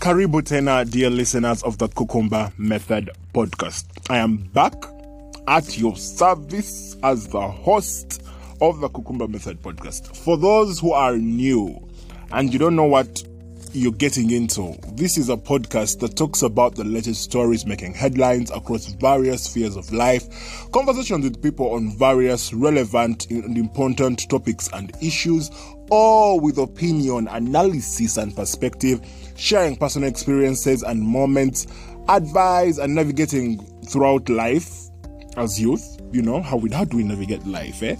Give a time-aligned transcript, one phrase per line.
[0.00, 3.84] Karibu tena, dear listeners of the Cucumber Method podcast.
[4.08, 4.72] I am back
[5.48, 8.22] at your service as the host
[8.60, 10.16] of the Cucumber Method podcast.
[10.16, 11.84] For those who are new
[12.30, 13.24] and you don't know what
[13.72, 18.52] you're getting into, this is a podcast that talks about the latest stories making headlines
[18.52, 20.28] across various spheres of life,
[20.70, 25.50] conversations with people on various relevant and important topics and issues,
[25.90, 29.00] all with opinion, analysis, and perspective,
[29.36, 31.66] sharing personal experiences and moments,
[32.08, 34.88] advice, and navigating throughout life
[35.36, 36.00] as youth.
[36.12, 37.96] You know, how, we, how do we navigate life, eh?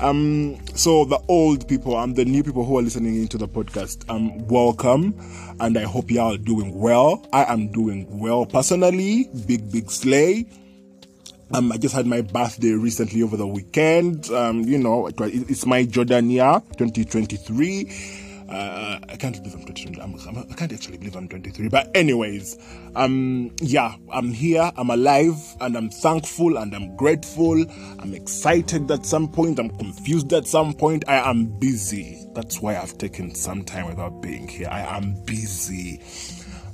[0.00, 4.08] Um, so the old people and the new people who are listening into the podcast,
[4.10, 5.14] um, welcome,
[5.60, 7.24] and I hope y'all are doing well.
[7.32, 9.30] I am doing well personally.
[9.46, 10.46] Big big slay.
[11.54, 14.28] Um, I just had my birthday recently over the weekend.
[14.30, 17.92] Um, you know, it, it's my Jordan year, 2023.
[18.48, 20.02] Uh, I can't believe I'm 23.
[20.02, 21.68] I'm, I'm, I can't actually believe I'm 23.
[21.68, 22.58] But anyways,
[22.96, 24.72] um, yeah, I'm here.
[24.76, 27.64] I'm alive, and I'm thankful, and I'm grateful.
[28.00, 29.60] I'm excited at some point.
[29.60, 31.04] I'm confused at some point.
[31.06, 32.26] I am busy.
[32.34, 34.68] That's why I've taken some time without being here.
[34.72, 36.00] I am busy.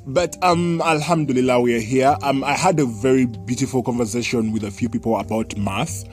[0.07, 2.17] But um, Alhamdulillah, we are here.
[2.23, 6.05] Um, I had a very beautiful conversation with a few people about math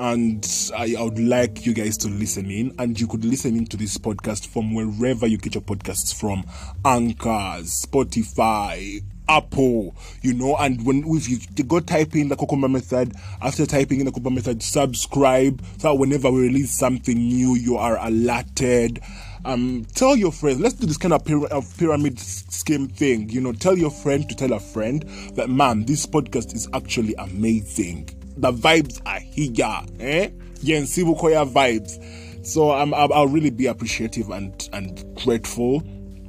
[0.00, 3.76] and I, I, would like you guys to listen in and you could listen into
[3.76, 6.42] this podcast from wherever you get your podcasts from
[6.86, 13.14] anchors spotify apple you know and when if you go type in the cucumber method
[13.42, 17.98] after typing in the cucumber method subscribe so whenever we release something new you are
[17.98, 19.00] alerted
[19.44, 23.52] um tell your friends let's do this kind of, of pyramid scheme thing you know
[23.52, 25.02] tell your friend to tell a friend
[25.34, 28.08] that man this podcast is actually amazing
[28.40, 29.80] the vibes are here.
[30.00, 30.30] Eh?
[30.62, 32.46] Yensibu Koya vibes.
[32.46, 35.82] So um, I'll, really be appreciative and, and grateful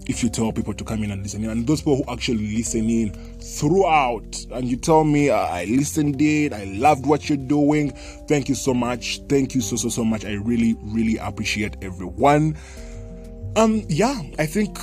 [0.08, 1.50] if you tell people to come in and listen in.
[1.50, 6.54] And those people who actually listen in throughout and you tell me I listened in,
[6.54, 7.92] I loved what you're doing.
[8.28, 9.22] Thank you so much.
[9.30, 10.26] Thank you so so so much.
[10.26, 12.58] I really really appreciate everyone.
[13.56, 14.78] Um yeah, I think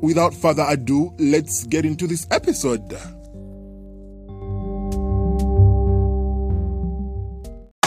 [0.00, 2.88] without further ado, let's get into this episode.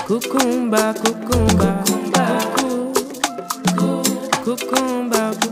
[0.05, 2.39] Cucumba, cucumba, cucumba,
[4.43, 5.50] cucumba, cucumba.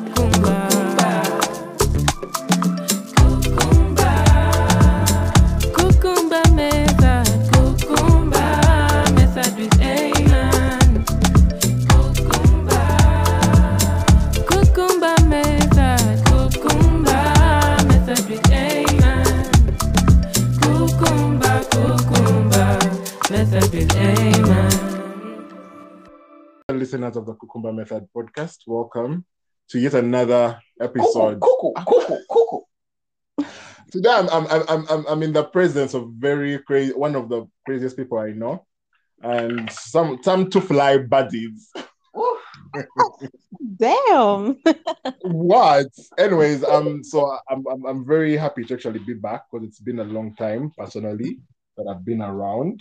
[26.90, 28.62] Listeners of the Cucumber Method podcast.
[28.66, 29.24] Welcome
[29.70, 31.40] to yet another episode.
[31.40, 33.46] Cuckoo, cuckoo, cuckoo,
[33.92, 37.46] Today, I'm, I'm, I'm, I'm, I'm in the presence of very crazy, one of the
[37.64, 38.66] craziest people I know,
[39.22, 41.70] and some some to fly buddies.
[43.78, 44.58] Damn.
[45.22, 45.90] what?
[46.18, 50.00] Anyways, um, so I'm, I'm I'm very happy to actually be back because it's been
[50.00, 51.38] a long time personally
[51.78, 52.80] that I've been around.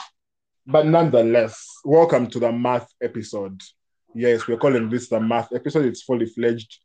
[0.67, 3.61] But nonetheless, welcome to the math episode
[4.15, 5.87] yes, we're calling this the math episode.
[5.87, 6.79] It's fully fledged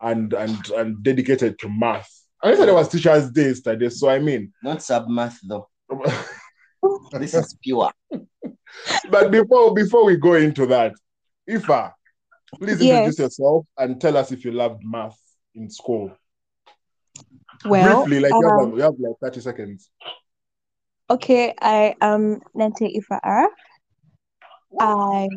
[0.00, 2.10] and and and dedicated to math.
[2.42, 5.68] I said it was Teachers' Day yesterday, so I mean, not sub math though.
[7.12, 7.90] this is pure.
[9.10, 10.94] but before before we go into that,
[11.48, 11.92] Iffah,
[12.58, 15.18] please introduce yourself and tell us if you loved math
[15.54, 16.12] in school.
[17.64, 19.90] Well, briefly, like um, you, have, um, you have like thirty seconds.
[21.10, 23.50] Okay, I am Nante Iffah R.
[24.78, 25.28] I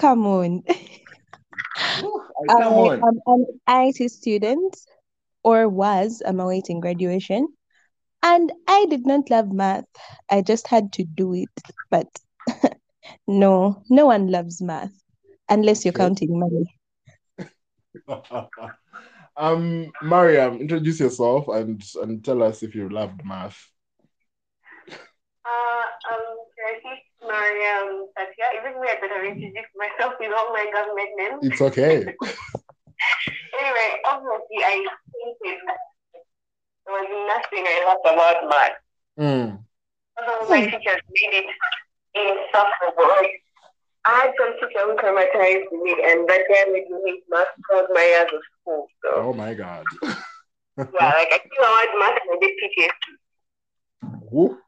[0.00, 0.62] Come on.
[2.48, 3.02] come on.
[3.04, 4.74] I'm an IT student
[5.44, 7.48] or was, I'm awaiting graduation.
[8.22, 9.84] And I did not love math.
[10.30, 11.50] I just had to do it.
[11.90, 12.06] But
[13.28, 14.92] no, no one loves math
[15.50, 16.74] unless you're counting money.
[19.36, 23.58] um, Mariam, introduce yourself and and tell us if you loved math.
[25.44, 26.36] Uh, um,
[27.26, 28.46] Mariam Satya.
[28.58, 31.40] Even me, I could have introduced myself with all my government names.
[31.42, 32.14] It's okay.
[33.60, 35.60] anyway, obviously, I thinking
[36.86, 38.78] there was nothing I loved about math.
[39.18, 39.64] Mm.
[40.18, 41.48] Although my teachers made it
[42.14, 43.26] insufferable.
[44.06, 47.88] I had some teacher who traumatized me, and that guy made me hate math throughout
[47.92, 48.86] my years of school.
[49.04, 49.10] So.
[49.16, 49.84] Oh my god.
[50.02, 50.14] yeah,
[50.88, 54.30] like I think I had math and I did PTSD.
[54.30, 54.58] Who?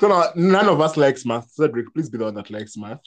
[0.00, 1.50] So now, none of us likes math.
[1.50, 3.00] Cedric, please be the one that likes math.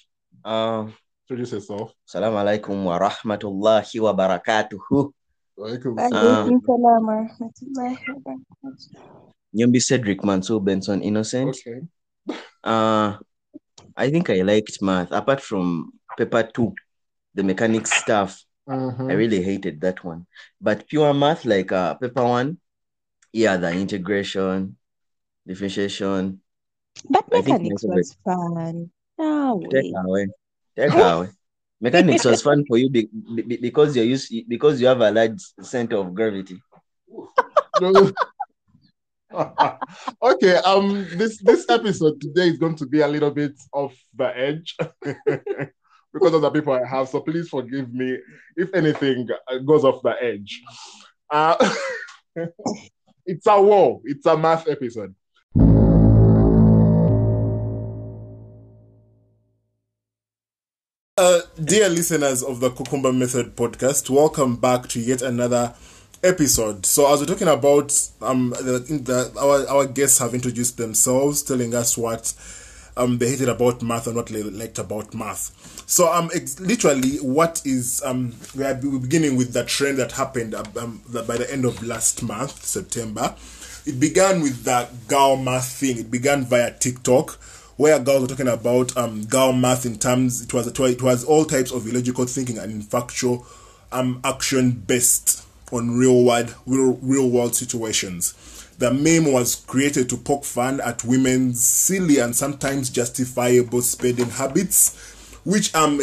[0.44, 0.94] Um,
[1.30, 1.92] Introduce yourself.
[2.08, 5.12] Assalamu alaikum wa rahmatullahi wa barakatuhu.
[9.54, 11.50] Nyombi Cedric Manso Benson Innocent.
[11.50, 11.82] Okay.
[12.64, 13.18] Uh,
[13.98, 16.74] I think I liked math apart from paper two,
[17.34, 18.42] the mechanics stuff.
[18.70, 19.10] Mm-hmm.
[19.10, 20.28] I really hated that one.
[20.62, 22.60] But pure math, like uh, paper one,
[23.34, 24.78] yeah, the integration,
[25.48, 26.42] differentiation.
[27.10, 28.92] But mechanics was fun.
[29.70, 30.28] Take away.
[30.76, 31.30] Take away.
[31.80, 35.40] Mechanics was fun for you be, be, because you're used because you have a large
[35.62, 36.60] center of gravity.
[40.24, 44.36] okay, um, this this episode today is going to be a little bit off the
[44.36, 44.76] edge
[46.14, 47.10] because of the people I have.
[47.10, 48.18] So please forgive me
[48.56, 49.28] if anything
[49.66, 50.64] goes off the edge.
[51.30, 51.74] Uh,
[53.26, 54.02] it's a war.
[54.06, 55.14] It's a math episode.
[61.18, 65.74] Uh, dear listeners of the Cucumber Method podcast, welcome back to yet another
[66.24, 66.86] episode.
[66.86, 67.92] So, as we're talking about,
[68.22, 72.36] um, the, the, our our guests have introduced themselves, telling us what
[72.96, 75.84] um they hated about math and what they liked about math.
[75.90, 80.54] So, um, ex- literally, what is um we are beginning with the trend that happened
[80.54, 83.36] um, by the end of last month, September.
[83.88, 85.98] It began with the girl math thing.
[85.98, 87.40] It began via TikTok
[87.78, 91.46] where girls were talking about um, girl math in terms it was it was all
[91.46, 93.46] types of illogical thinking and in factual
[93.92, 98.34] um, action based on real world real, real world situations.
[98.80, 104.96] The meme was created to poke fun at women's silly and sometimes justifiable spending habits,
[105.44, 106.00] which um,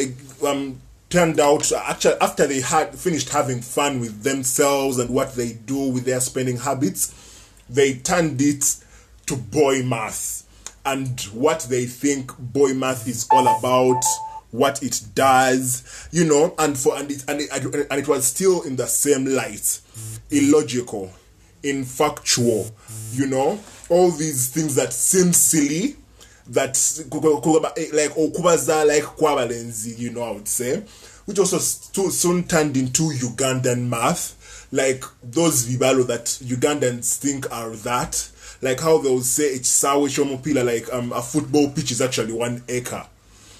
[0.47, 0.81] um
[1.11, 5.91] turned out actually after they had finished having fun with themselves and what they do
[5.91, 7.15] with their spending habits,
[7.69, 8.77] they turned it
[9.27, 10.44] to boy math
[10.85, 14.03] and what they think boy math is all about
[14.51, 17.51] what it does you know and for and it and it,
[17.91, 19.81] and it was still in the same light.
[20.31, 21.13] Illogical
[21.63, 22.71] infactual
[23.13, 23.59] you know
[23.89, 25.97] all these things that seem silly
[26.47, 26.77] that
[27.93, 30.83] like okubaza like kwabalenzi you know i would say
[31.27, 34.69] which also soon turned into ugandan math.
[34.73, 38.29] Like those vibalo that ugandans think are that
[38.65, 42.63] like how they'll say it's Sawi Shomopila, like um, a football pitch is actually one
[42.69, 43.07] acre.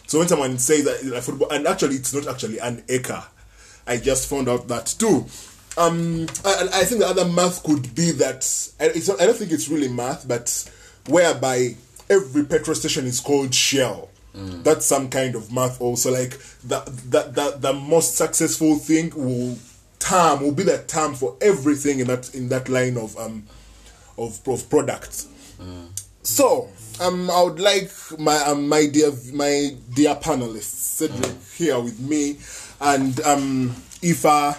[0.07, 3.23] So when someone says that a football, and actually it's not actually an acre,
[3.87, 5.27] I just found out that too.
[5.77, 9.69] Um, I, I think the other math could be that I, I don't think it's
[9.69, 10.71] really math, but
[11.07, 11.77] whereby
[12.09, 14.09] every petrol station is called Shell.
[14.35, 14.65] Mm.
[14.65, 16.13] That's some kind of math also.
[16.13, 19.59] Like the, the the the most successful thing will
[19.99, 23.45] term will be the term for everything in that in that line of um
[24.19, 25.29] of, of products.
[25.61, 25.89] Mm.
[26.23, 26.69] So,
[27.01, 31.57] um, I would like my um, my dear my dear panelists Cedric mm.
[31.57, 32.39] here with me,
[32.81, 33.71] and um,
[34.01, 34.59] Iffah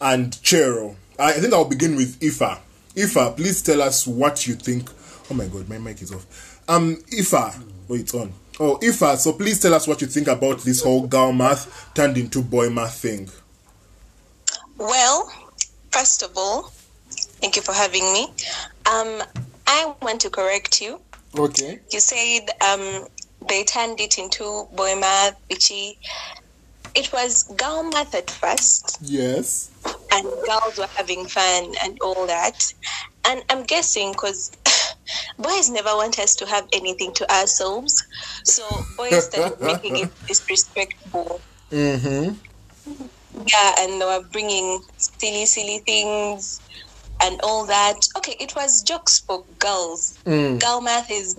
[0.00, 0.96] and Chero.
[1.18, 2.58] I think I'll begin with Iffah.
[2.94, 4.90] Iffah, please tell us what you think.
[5.30, 6.60] Oh my God, my mic is off.
[6.68, 8.32] Um, Iffah, oh, it's on.
[8.60, 12.18] Oh, Iffah, so please tell us what you think about this whole girl math turned
[12.18, 13.28] into boy math thing.
[14.76, 15.30] Well,
[15.90, 16.72] first of all,
[17.42, 18.28] Thank you for having me.
[18.86, 19.20] Um,
[19.66, 21.00] I want to correct you.
[21.36, 21.80] Okay.
[21.90, 23.08] You said um,
[23.48, 28.98] they turned it into boy math, which it was girl math at first.
[29.02, 29.72] Yes.
[30.12, 32.62] And girls were having fun and all that.
[33.26, 34.52] And I'm guessing because
[35.38, 38.04] boys never want us to have anything to ourselves.
[38.44, 38.62] So
[38.96, 41.40] boys started making it disrespectful.
[41.72, 42.34] Mm-hmm.
[43.46, 46.60] Yeah, and they were bringing silly, silly things
[47.22, 48.08] and all that.
[48.16, 50.18] Okay, it was jokes for girls.
[50.26, 50.60] Mm.
[50.60, 51.38] Girl math is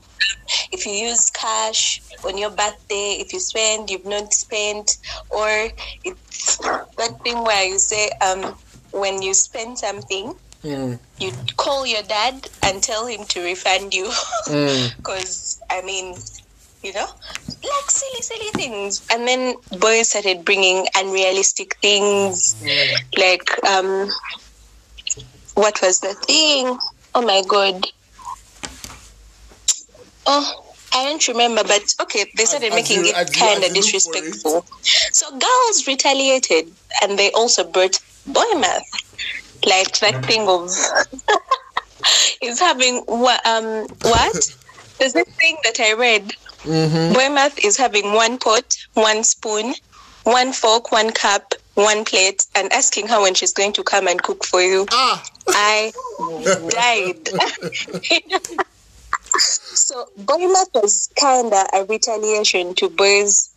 [0.72, 4.98] if you use cash on your birthday, if you spend, you've not spent,
[5.30, 5.70] or
[6.04, 8.56] it's that thing where you say, um,
[8.92, 11.00] when you spend something, mm.
[11.20, 14.06] you call your dad and tell him to refund you.
[14.46, 15.62] Because, mm.
[15.70, 16.16] I mean,
[16.84, 17.08] you know,
[17.48, 19.06] like silly, silly things.
[19.12, 22.94] And then boys started bringing unrealistic things, mm.
[23.18, 24.10] like um,
[25.56, 26.78] what was the thing?
[27.16, 27.86] Oh my god.
[30.26, 34.66] Oh, I don't remember, but okay, they started as, making you, it kind of disrespectful.
[34.82, 38.84] So girls retaliated, and they also brought boy math,
[39.66, 40.70] like that thing of
[42.42, 44.56] is having what um what?
[45.00, 46.34] There's this thing that I read.
[46.64, 47.14] Mm-hmm.
[47.14, 49.74] Boy math is having one pot, one spoon,
[50.24, 54.22] one fork, one cup, one plate, and asking her when she's going to come and
[54.22, 54.86] cook for you.
[54.92, 55.24] Ah.
[55.48, 55.92] I
[56.70, 57.28] died.
[59.40, 63.50] so boy math was kind of a retaliation to boys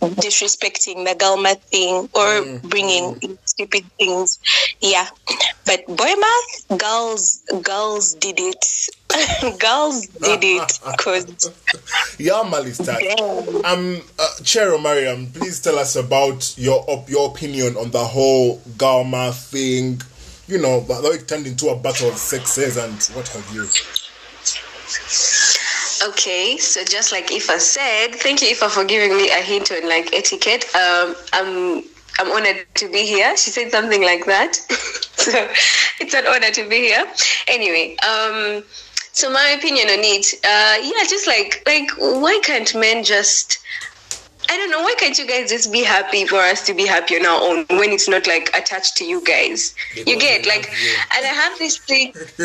[0.00, 2.62] disrespecting the Galma thing or mm.
[2.62, 4.38] bringing stupid things.
[4.80, 5.06] Yeah,
[5.66, 8.64] but boy math, girls, girls did it.
[9.58, 11.50] girls did it because.
[12.18, 12.94] yeah, Malista.
[13.64, 18.58] Um, uh, Chero Mariam, please tell us about your op- your opinion on the whole
[18.76, 20.00] Galma thing.
[20.46, 23.68] You know, that it turned into a battle of sexes and what have you.
[26.02, 29.86] Okay, so just like Iffah said, thank you Iffah for giving me a hint on
[29.88, 30.64] like etiquette.
[30.74, 31.84] Um, I'm
[32.18, 33.36] I'm honored to be here.
[33.36, 34.54] She said something like that,
[35.16, 35.48] so
[36.00, 37.06] it's an honor to be here.
[37.48, 38.62] Anyway, um,
[39.12, 43.58] so my opinion on it, uh, yeah, just like like why can't men just
[44.50, 44.82] I don't know.
[44.82, 47.66] Why can't you guys just be happy for us to be happy on our own
[47.78, 49.76] when it's not like attached to you guys?
[49.94, 50.68] Because you get like,
[51.16, 52.12] and I have this thing,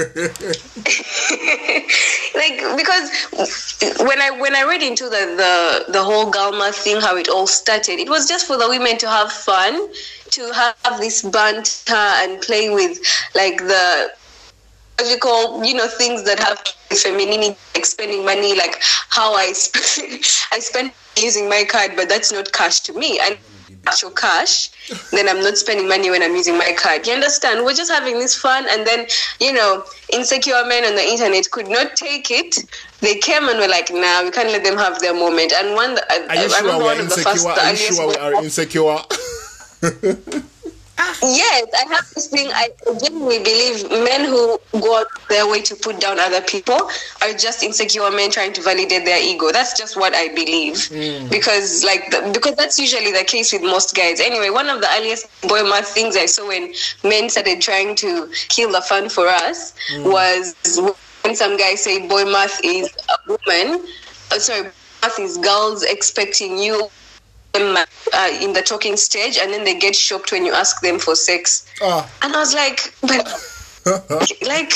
[2.36, 3.10] like because
[4.01, 7.48] when I when I read into the the the whole Galma thing, how it all
[7.48, 9.89] started, it was just for the women to have fun,
[10.29, 13.00] to have this banter and play with
[13.34, 14.12] like the
[15.00, 16.60] logical, you know, things that have
[16.98, 20.14] femininity, like spending money, like how I spend,
[20.52, 23.20] I spend using my card, but that's not cash to me.
[23.22, 23.38] And
[23.88, 24.70] actual cash,
[25.12, 27.06] then I'm not spending money when I'm using my card.
[27.06, 27.64] You understand?
[27.64, 29.08] We're just having this fun, and then
[29.40, 32.58] you know, insecure men on the internet could not take it.
[33.02, 35.98] They came and were like, "Nah, we can't let them have their moment." And one,
[36.10, 37.50] are you I sure we're insecure?
[37.50, 38.98] Are you sure we are insecure?
[40.98, 42.50] Yes, I have this thing.
[42.54, 42.70] I
[43.02, 46.90] genuinely believe men who go out their way to put down other people
[47.22, 49.52] are just insecure men trying to validate their ego.
[49.52, 50.75] That's just what I believe.
[50.75, 51.30] Mm.
[51.30, 54.20] Because, like, the, because that's usually the case with most guys.
[54.20, 56.74] Anyway, one of the earliest boy math things I saw when
[57.04, 60.12] men started trying to kill the fun for us mm.
[60.12, 60.56] was
[61.24, 63.86] when some guys say boy math is a woman.
[64.32, 64.70] Oh, sorry,
[65.02, 66.90] math is girls expecting you
[67.62, 71.15] uh, in the talking stage and then they get shocked when you ask them for
[71.15, 71.65] sex.
[71.81, 72.09] Oh.
[72.21, 73.25] And I was like, but
[74.47, 74.74] like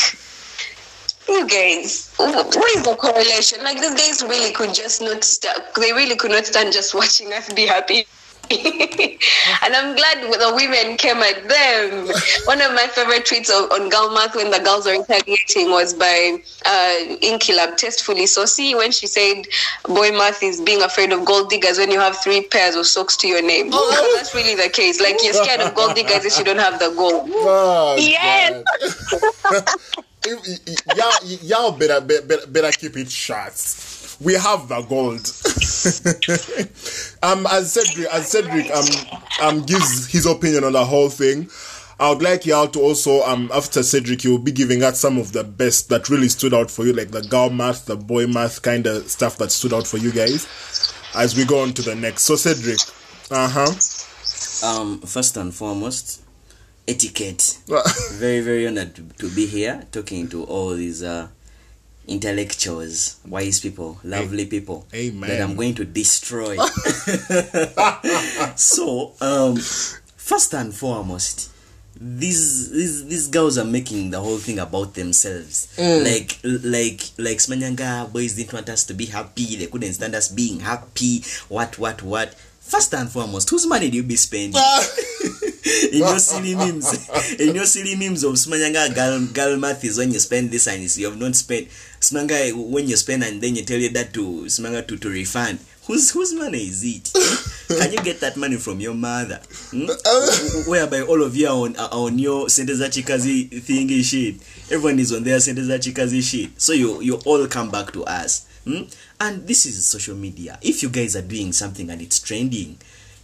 [1.28, 3.64] you guys, what is the correlation?
[3.64, 7.32] Like these guys really could just not st- they really could not stand just watching
[7.34, 8.06] us be happy.
[9.64, 12.08] and I'm glad the women came at them.
[12.46, 16.42] One of my favorite tweets on, on Galmath when the girls were interrogating was by
[16.66, 19.46] uh, Inkilab, Tastefully Saucy, when she said,
[19.84, 23.16] Boy math is being afraid of gold diggers when you have three pairs of socks
[23.18, 23.70] to your name.
[23.72, 24.14] Oh.
[24.18, 25.00] that's really the case.
[25.00, 27.30] Like, you're scared of gold diggers if you don't have the gold.
[27.52, 28.64] Oh, yes!
[30.96, 34.18] y'all, y'all better, better, better keep it shut.
[34.22, 35.26] we have the gold.
[37.24, 38.86] um, as Cedric, as Cedric um,
[39.42, 41.50] um gives his opinion on the whole thing,
[42.00, 45.34] I would like y'all to also um after Cedric, you'll be giving out some of
[45.34, 48.62] the best that really stood out for you, like the girl math, the boy math
[48.62, 50.48] kind of stuff that stood out for you guys.
[51.16, 52.80] As we go on to the next, so Cedric,
[53.32, 53.72] uh huh.
[54.62, 56.22] Um, first and foremost,
[56.88, 57.60] etiquette.
[58.14, 61.28] very very honored to, to be here talking to all these uh
[62.10, 65.30] intellectuals, wise people, lovely people Amen.
[65.30, 66.58] that I'm going to destroy.
[68.56, 71.52] so, um, first and foremost,
[72.02, 75.74] these these these girls are making the whole thing about themselves.
[75.78, 76.04] Mm.
[76.04, 79.58] Like like like Smanyanga boys didn't want us to be happy.
[79.58, 81.24] They couldn't stand us being happy.
[81.50, 82.36] What what what?
[82.60, 84.54] First and foremost, whose money do you be spending?
[85.92, 90.12] in your silly memes, in your silly memes of Smanyanga girl, girl math is when
[90.12, 91.68] you spend this and you have not spent
[92.00, 95.60] Smanga when you spend and then you tell you that to Smanga to, to refund.
[95.88, 97.10] Whose whose money is it?
[97.82, 99.42] Can you get that money from your mother?
[99.72, 99.88] Hmm?
[100.70, 104.36] Whereby all of you are on are on your Sendeza Chikazi thingy shit.
[104.72, 106.62] Everyone is on their Sendeza Chikazi shit.
[106.62, 108.46] So you you all come back to us.
[108.66, 108.84] Hmm?
[109.20, 110.60] And this is social media.
[110.62, 112.78] If you guys are doing something and it's trending,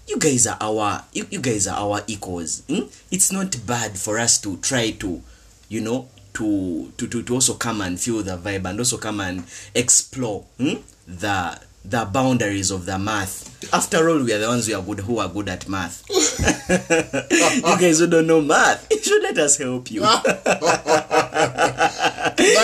[0.07, 2.63] you guys are our you, you guys are our equals.
[2.67, 2.89] Hmm?
[3.11, 5.21] It's not bad for us to try to,
[5.69, 9.19] you know, to, to, to, to also come and feel the vibe and also come
[9.19, 10.75] and explore hmm?
[11.07, 13.51] the the boundaries of the math.
[13.73, 16.03] After all, we are the ones who are good who are good at math.
[16.09, 20.01] you guys who don't know math, you should let us help you.
[20.01, 20.25] that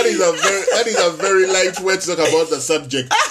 [0.05, 3.13] is a very that is a very light way to talk about the subject.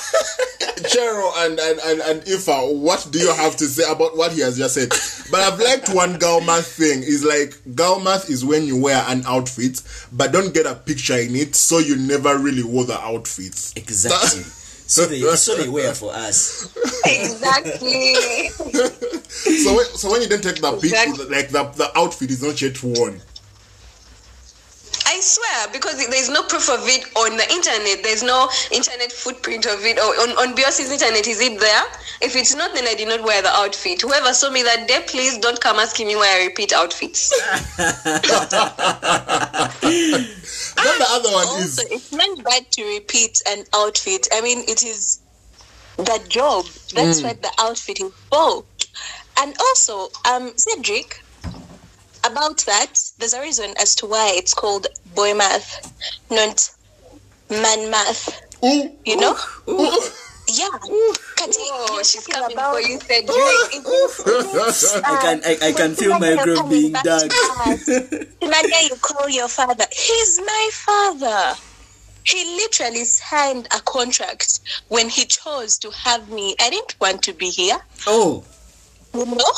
[0.90, 4.40] Chero and, and, and, and Iffah, what do you have to say about what he
[4.40, 4.88] has just said?
[5.30, 9.82] But I've liked one Galmath thing is like Galmath is when you wear an outfit,
[10.12, 13.72] but don't get a picture in it, so you never really wore the outfit.
[13.76, 14.42] Exactly.
[14.42, 16.74] so they so they wear for us.
[17.06, 18.48] Exactly.
[19.28, 20.90] so when, so when you don't take the exactly.
[20.90, 23.20] picture, like the, the outfit is not yet worn.
[25.10, 28.02] I I swear, because there's no proof of it on the internet.
[28.02, 29.98] There's no internet footprint of it.
[29.98, 31.82] Or on, on Beyonce's internet, is it there?
[32.22, 34.02] If it's not, then I did not wear the outfit.
[34.02, 37.30] Whoever saw me that day, please don't come asking me why I repeat outfits.
[37.76, 37.90] then
[39.82, 44.28] the other one also, is it's not bad to repeat an outfit.
[44.32, 45.20] I mean, it is
[45.96, 46.66] the job.
[46.94, 47.24] That's Mm.
[47.24, 48.64] what the outfit is for.
[49.38, 51.24] And also, um, Cedric,
[52.26, 55.70] about that, there's a reason as to why it's called boy math,
[56.30, 56.68] not
[57.50, 58.40] man math.
[58.64, 59.36] ooh, You know?
[59.70, 59.92] ooh,
[60.48, 60.68] Yeah.
[61.38, 63.34] Kati, Oh, she's coming about for you, Cedric.
[65.06, 67.32] I can I, I can feel my girl being dug.
[68.42, 69.86] Imagine you call your father.
[69.92, 71.56] He's my father.
[72.24, 76.56] He literally signed a contract when he chose to have me.
[76.60, 78.44] I didn't want to be here, Oh,
[79.14, 79.52] you know?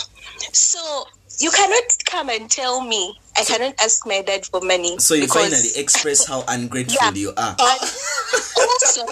[0.53, 1.05] So
[1.43, 3.03] you cannot come and tell me
[3.37, 4.99] I cannot ask my dad for money.
[4.99, 7.13] so you because- finally express how ungrateful Yeah.
[7.15, 7.57] you are.
[7.59, 9.03] also,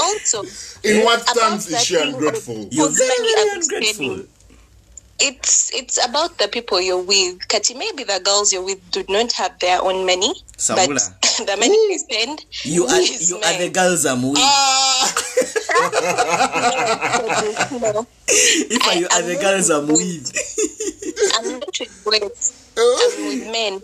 [0.00, 0.42] also,
[0.84, 2.68] in what terms is she ungrateful?
[2.70, 4.26] You're Because very, money very ungrateful.
[5.18, 5.38] Spending.
[5.40, 7.38] it's it's about the people you're with.
[7.48, 11.10] Kati, maybe the girls you're with do not have their own money, Samula.
[11.20, 14.38] but the money they spend, You are is you are the girls I'm with.
[14.38, 14.44] No,
[18.26, 20.32] If I, you are I'm the girls I'm with- with.
[21.36, 22.52] I'm not with boys.
[22.76, 23.80] I'm with men.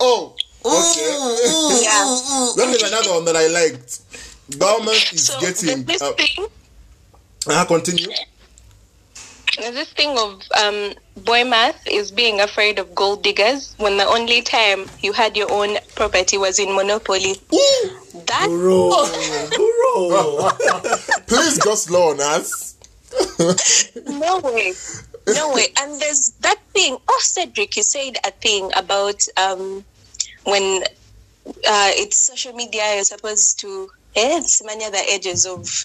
[0.00, 0.34] oh,
[0.64, 1.82] okay.
[1.82, 2.18] Yeah.
[2.56, 4.00] Then there's another one that I liked.
[4.58, 5.82] Government is So getting.
[5.84, 6.46] there's this Uh, thing,
[7.48, 8.06] uh, continue.
[9.56, 10.92] There's this thing of um,
[11.24, 15.50] boy math is being afraid of gold diggers when the only time you had your
[15.50, 17.34] own property was in Monopoly.
[18.26, 19.48] That Bro,
[20.08, 21.20] bro.
[21.26, 22.76] Please go slow on us.
[24.06, 24.72] no way.
[25.28, 25.66] No way.
[25.78, 26.96] And there's that thing.
[27.08, 29.84] Oh, Cedric, you said a thing about um,
[30.44, 30.82] when
[31.46, 35.84] uh, it's social media, you're supposed to eh, many the edges of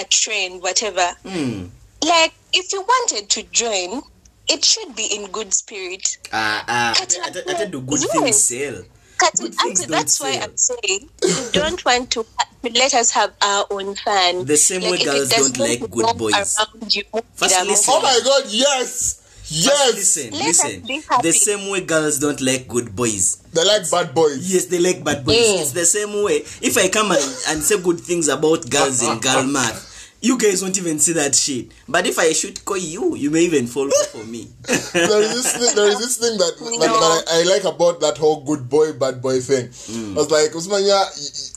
[0.00, 1.14] a trend, whatever.
[1.24, 1.66] Hmm.
[2.04, 4.02] Like, if you wanted to join,
[4.48, 6.06] it should be in good spirit.
[6.32, 6.94] Ah, ah.
[6.98, 8.10] I, I, I good Yes.
[8.12, 8.82] things sell.
[9.18, 10.42] Cut Good things don't That's why sell.
[10.42, 12.26] I'm saying you don't want to
[12.64, 14.44] let us have our own fun.
[14.46, 16.34] The same way girls don't like good boys.
[16.34, 17.94] around you, First listen.
[17.96, 19.18] Oh my god, yes!
[19.42, 19.94] First, Yes!
[19.94, 20.82] listen, Let listen.
[21.22, 23.36] The same way girls don't like good boys.
[23.52, 24.50] They like bad boys.
[24.50, 25.36] Yes, they like bad boys.
[25.36, 25.60] Mm.
[25.60, 26.36] It's the same way.
[26.62, 29.91] If I come and, and say good things about girls in girl math,
[30.22, 31.72] you guys won't even see that shit.
[31.88, 34.48] But if I should call you, you may even fall for me.
[34.66, 38.00] there is this thing, there is this thing that, that, that I, I like about
[38.00, 39.66] that whole good boy bad boy thing.
[39.66, 41.04] I was like, Usmanya,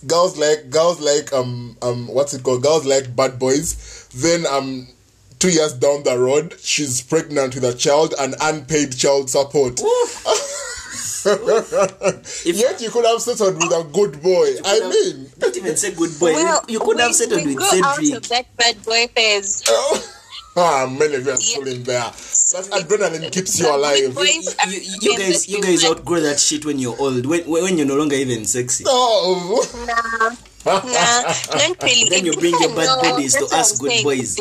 [0.04, 2.64] y- girls like girls like um um what's it called?
[2.64, 4.08] Girls like bad boys.
[4.16, 4.88] Then um
[5.38, 9.80] two years down the road, she's pregnant with a child and unpaid child support.
[12.46, 14.48] Yet you could have settled with a good boy.
[14.64, 16.34] I have- mean, Don't even say good boy.
[16.34, 18.18] Well, you, you could have we- settled we with go out Cedric.
[18.18, 19.64] of that bad boy phase.
[20.58, 22.02] ah, many of you are still in there.
[22.04, 24.14] That adrenaline keeps you alive.
[24.16, 27.26] Boys You, you, you guys, you guys outgrow that shit when you're old.
[27.26, 28.84] When when you're no longer even sexy.
[28.84, 29.62] No.
[29.86, 32.10] Nah, nah, don't really.
[32.10, 34.04] Then you bring your depends, bad no, bodies to that's what us good saying.
[34.04, 34.36] boys.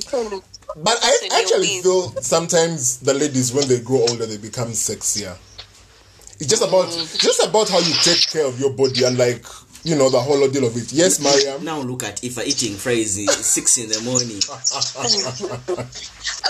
[0.76, 5.36] But I So actually feel sometimes the ladies when they grow older they become sexier.
[6.40, 9.44] It's just about just about how you take care of your body and like
[9.84, 10.92] you know the whole ordeal of it.
[10.92, 11.64] Yes, Mariam.
[11.64, 14.40] Now look at if I eating fries in six in the morning.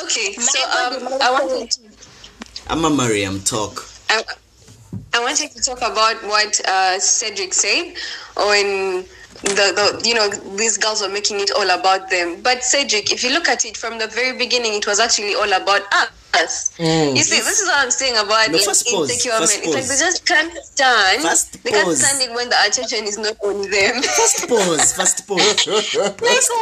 [0.05, 1.81] Okay, so um, I wanted to,
[2.68, 3.85] I'm a Mariam talk.
[4.09, 4.23] I,
[5.12, 7.94] I wanted to talk about what uh, Cedric said
[8.37, 9.05] when
[9.44, 12.40] the, the you know these girls were making it all about them.
[12.42, 15.52] But Cedric, if you look at it from the very beginning, it was actually all
[15.52, 16.72] about us.
[16.80, 19.42] You see, this is what I'm saying about No, in- first insecure men.
[19.42, 21.22] It's like they just can't stand.
[21.22, 22.00] First they can't pause.
[22.04, 24.02] stand it when the attention is not on them.
[24.02, 25.66] First pause, first pause.
[25.68, 26.57] like so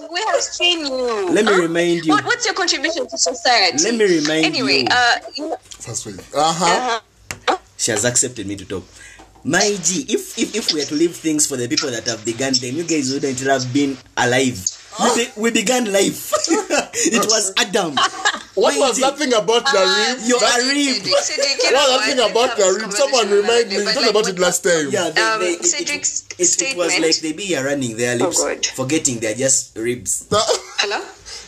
[0.00, 0.10] much.
[0.12, 1.28] We have seen you.
[1.30, 1.60] Let me Huh?
[1.62, 2.12] remind you.
[2.12, 3.84] What, what's your contribution to society?
[3.84, 4.86] Let me remind anyway, you.
[4.90, 6.14] uh, you know, First way.
[6.34, 7.00] Uh huh.
[7.76, 8.84] She has accepted me to talk.
[9.44, 12.24] My G, if, if if we are to leave things for the people that have
[12.24, 14.54] begun them, you guys wouldn't have been alive.
[15.02, 16.30] We, be, we began life.
[16.94, 17.96] it was Adam.
[18.54, 20.18] What was that thing about the rib?
[20.28, 21.02] You're That- a rib.
[21.02, 22.92] Cedric, Cedric, you know What was that thing about the this rib?
[22.92, 23.74] Someone conversation remind me.
[23.76, 24.86] another We talked about it last time.
[24.92, 27.96] Yeah, they, Um, they, it, Cedric's it, it, it was like they be are running
[27.96, 28.64] their lips, God.
[28.66, 30.28] forgetting they're just ribs.
[30.30, 31.00] Hello?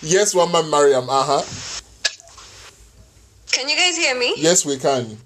[0.03, 1.07] yes, one man, Mariam.
[1.09, 1.43] Uh huh.
[3.53, 4.35] Can you guys hear me?
[4.39, 5.19] Yes, we can.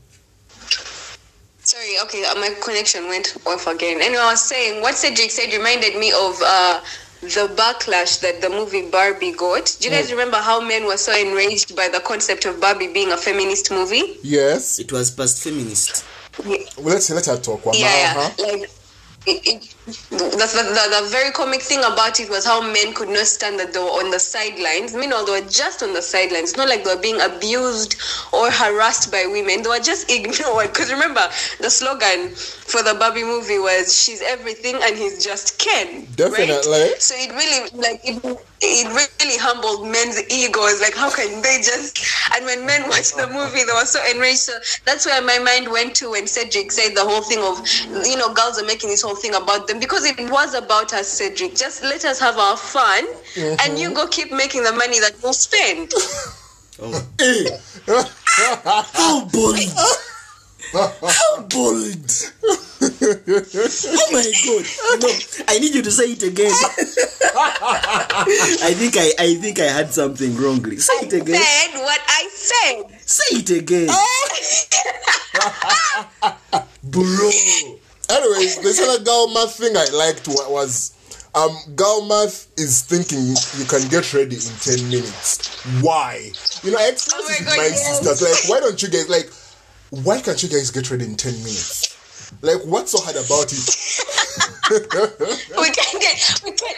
[1.68, 4.00] Sorry, okay, uh, my connection went off again.
[4.00, 6.80] Anyway, I was saying what Cedric said reminded me of uh,
[7.20, 9.76] the backlash that the movie Barbie got.
[9.78, 9.98] Do you Mm.
[10.00, 13.70] guys remember how men were so enraged by the concept of Barbie being a feminist
[13.70, 14.16] movie?
[14.22, 14.78] Yes.
[14.78, 16.04] It was past feminist.
[16.42, 17.60] well, let's let her talk.
[17.66, 18.14] Yeah, yeah.
[18.16, 18.46] Uh-huh.
[18.46, 18.70] like
[19.26, 23.26] it, it, the, the, the, very comic thing about it was how men could not
[23.26, 24.94] stand that they were on the sidelines.
[24.94, 26.50] Meanwhile, they were just on the sidelines.
[26.50, 27.96] It's not like they were being abused
[28.32, 29.62] or harassed by women.
[29.62, 30.68] They were just ignored.
[30.68, 31.26] Because remember,
[31.60, 36.70] the slogan for the Barbie movie was "She's everything and he's just Ken." Definitely.
[36.70, 37.00] Right?
[37.00, 38.20] So it really like it,
[38.60, 40.80] it really humbled men's egos.
[40.80, 41.98] Like, how can they just?
[42.36, 44.40] And when men watched the movie, they were so enraged.
[44.40, 44.52] So
[44.84, 47.64] that's where my mind went to when Cedric said the whole thing of,
[48.06, 51.08] you know, girls are making this whole thing about them because it was about us,
[51.08, 51.54] Cedric.
[51.56, 53.56] Just let us have our fun, mm-hmm.
[53.60, 55.92] and you go keep making the money that we'll spend.
[56.80, 57.06] oh.
[57.18, 57.46] Hey.
[58.38, 59.58] How bold!
[60.72, 62.10] How bold!
[62.80, 64.64] oh my god!
[65.02, 65.08] No,
[65.48, 66.52] I need you to say it again.
[67.34, 70.76] I think I, I think I had something wrongly.
[70.76, 71.36] Say it again.
[71.36, 73.00] I Said what I said.
[73.00, 73.88] Say it again.
[76.84, 77.30] Bro.
[78.10, 80.94] Anyways, this other girl math thing I liked was
[81.34, 85.62] um girl math is thinking you can get ready in 10 minutes.
[85.82, 86.30] Why?
[86.62, 88.00] You know, I expressed oh my, God, my yes.
[88.00, 89.30] sisters like why don't you guys like
[90.04, 92.32] why can't you guys get ready in 10 minutes?
[92.42, 93.60] Like what's so hard about it?
[95.60, 96.74] we can get we can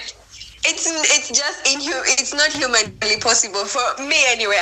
[0.65, 4.59] it's it's just inhu- it's not humanly possible for me anyway.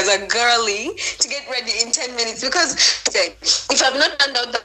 [0.00, 4.52] As a girly to get ready in 10 minutes because if I've not done out
[4.52, 4.62] the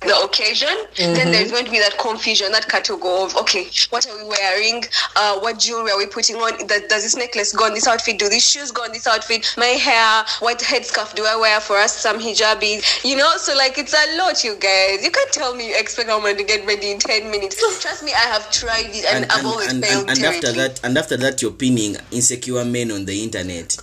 [0.00, 1.14] the occasion, mm-hmm.
[1.14, 4.84] then there's going to be that confusion, that category of okay, what are we wearing?
[5.16, 6.52] Uh, what jewelry are we putting on?
[6.66, 8.18] Does this necklace go on this outfit?
[8.18, 9.54] Do these shoes go on this outfit?
[9.56, 11.96] My hair, what headscarf do I wear for us?
[11.96, 13.36] Some hijabi, you know.
[13.36, 15.04] So like it's a lot, you guys.
[15.04, 17.56] You can't tell me you expect a woman to get ready in ten minutes.
[17.80, 20.10] Trust me, I have tried it and, and I've always and, failed.
[20.10, 23.76] And, and after that, and after that, you're pinning insecure men on the internet.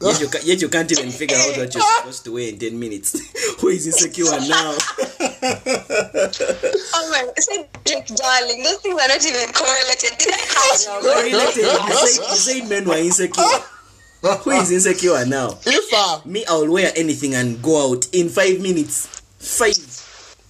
[0.00, 2.78] Yet you, yet you can't even figure out what you're supposed to wear in 10
[2.78, 3.18] minutes.
[3.60, 4.76] Who is insecure now?
[6.94, 10.12] oh my, Cedric, darling, those things are not even correlated.
[11.00, 11.64] correlated.
[11.64, 13.42] You say, you say men were insecure.
[14.22, 15.58] Who is insecure now?
[15.64, 19.06] If uh, me, I'll wear anything and go out in five minutes.
[19.38, 19.76] Five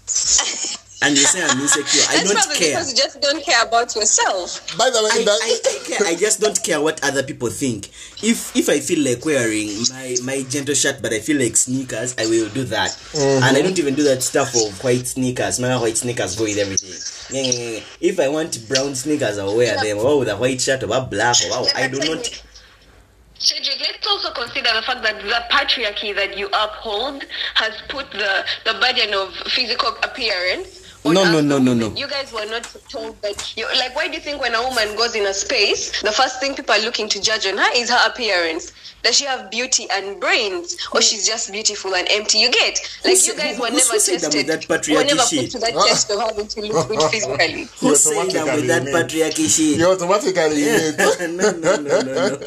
[1.07, 2.03] and you say I'm insecure.
[2.11, 2.71] I That's don't care.
[2.71, 4.77] Because you just don't care about yourself.
[4.77, 5.41] By the way, I, that...
[5.43, 6.07] I, I, care.
[6.09, 7.89] I just don't care what other people think.
[8.23, 12.17] If if I feel like wearing my my gentle shirt, but I feel like sneakers,
[12.19, 12.91] I will do that.
[12.91, 13.45] Mm-hmm.
[13.45, 15.61] And I don't even do that stuff of white sneakers.
[15.61, 17.83] My white sneakers go with everything.
[18.01, 19.99] If I want brown sneakers, I'll wear them.
[19.99, 21.37] Or with a white shirt or a black.
[21.51, 22.43] Or I do not.
[23.39, 27.23] Cedric, let's also consider the fact that the patriarchy that you uphold
[27.55, 31.95] has put the, the burden of physical appearance no, no, no, no, no.
[31.95, 33.57] You guys were not told that.
[33.57, 36.41] You, like, why do you think when a woman goes in a space, the first
[36.41, 38.73] thing people are looking to judge on her is her appearance?
[39.03, 42.39] Does she have beauty and brains, or she's just beautiful and empty?
[42.39, 44.47] You get like you guys were never tested.
[44.49, 47.69] That with patriarchy were never put to that test of having to look good physically.
[47.79, 49.79] Who said that with that patriarchy shit?
[49.79, 50.91] You automatically yeah.
[50.99, 52.39] no, no, no, no, no.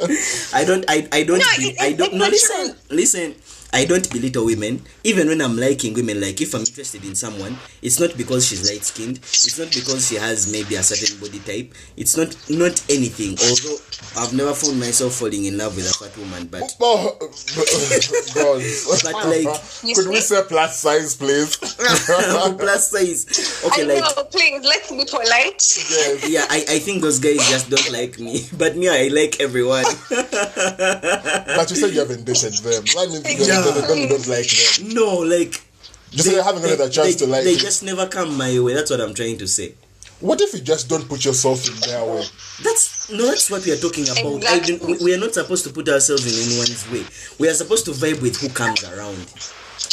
[0.54, 0.84] I don't.
[0.90, 1.40] I, I don't.
[1.40, 2.14] No, be, it, I don't.
[2.14, 3.36] No, listen, listen.
[3.72, 6.20] I don't belittle women, even when I'm liking women.
[6.20, 9.18] Like if I'm interested in someone, it's not because she's light skinned.
[9.18, 11.74] It's not because she has maybe a certain body type.
[11.96, 13.38] It's not not anything.
[13.38, 13.78] Although
[14.18, 17.16] I've never found myself falling in love with a fat woman, but oh,
[19.04, 21.56] but like, could we say plus size, please?
[21.58, 23.64] plus size.
[23.66, 25.62] Okay, I like know, please let's be polite.
[25.90, 26.28] Yes.
[26.30, 29.86] Yeah, I, I think those guys just don't like me, but me I like everyone.
[30.10, 32.84] but you said you haven't dated them.
[32.84, 33.59] That means you yeah.
[33.64, 34.94] Don't, don't like them.
[34.94, 35.62] No, like
[36.12, 37.44] just they, haven't had a chance they, to like.
[37.44, 37.58] They you.
[37.60, 38.74] just never come my way.
[38.74, 39.76] That's what I'm trying to say.
[40.20, 42.24] What if you just don't put yourself in their way?
[42.62, 44.44] That's no, that's what we are talking about.
[44.44, 44.96] Exactly.
[44.96, 47.06] I, we are not supposed to put ourselves in anyone's way.
[47.40, 49.34] We are supposed to vibe with who comes around.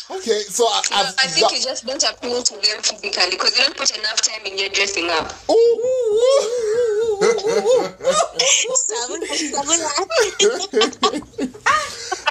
[0.09, 3.65] Okay, so I, no, I think you just don't appeal to them physically because you
[3.65, 5.33] don't put enough time in your dressing up.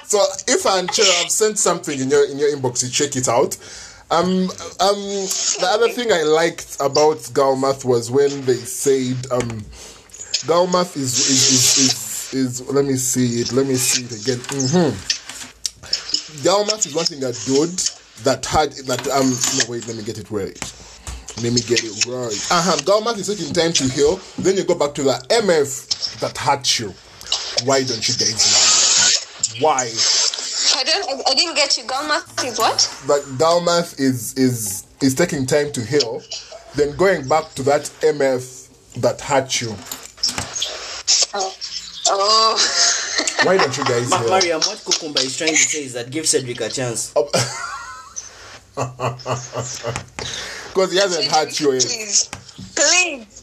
[0.04, 3.28] so if I'm sure I've sent something in your in your inbox, you check it
[3.28, 3.58] out.
[4.10, 4.48] Um,
[4.80, 4.96] um,
[5.60, 9.60] the other thing I liked about Galmath was when they said um,
[10.48, 13.52] Galmath is is, is is is let me see it.
[13.52, 14.38] Let me see it again.
[14.38, 15.25] Mm-hmm.
[16.42, 17.78] Galmath is wanting a dude
[18.24, 20.58] that had that um no wait let me get it right.
[21.42, 22.32] Let me get it right.
[22.50, 22.76] Uh-huh.
[22.78, 24.18] Galmath is taking time to heal.
[24.38, 26.94] Then you go back to the MF that hurt you.
[27.64, 29.66] Why don't you get know?
[29.66, 29.90] Why?
[30.76, 31.28] I don't.
[31.28, 31.84] I didn't get you.
[31.84, 32.90] Galmath is what?
[33.06, 36.22] But Galmath is is is taking time to heal.
[36.74, 39.74] Then going back to that MF that hurt you.
[41.34, 41.54] Oh.
[42.08, 42.92] Oh.
[43.44, 44.28] Why don't you guys heal?
[44.28, 47.12] Mariam, what Kukumba is trying to say is that give Cedric a chance.
[47.16, 47.28] Oh.
[50.68, 51.82] Because he hasn't had you yet.
[51.82, 52.28] Please,
[52.76, 53.40] please.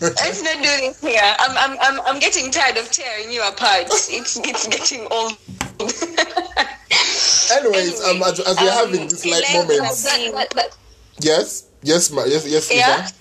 [0.00, 1.20] Let's not do this here.
[1.38, 3.82] I'm, I'm, I'm, I'm getting tired of tearing you apart.
[3.90, 5.36] It's, it's getting old.
[7.52, 10.02] Anyways, um, as, as we're Um, having this light let's- moments.
[10.04, 10.76] that- that- that-
[11.20, 12.98] Yes, yes, ma, yes, yes, Yeah.
[12.98, 13.12] Eva.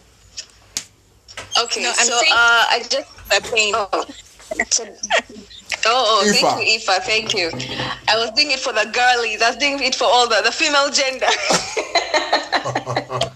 [1.65, 3.73] Okay, No, I'm so saying- uh, I just the pain.
[3.75, 4.05] Oh,
[5.85, 6.31] oh, oh Iffah.
[6.31, 7.01] thank you, Iffah.
[7.03, 7.49] Thank you.
[8.07, 9.41] I was doing it for the girlies.
[9.41, 11.25] I was doing it for all the, the female gender.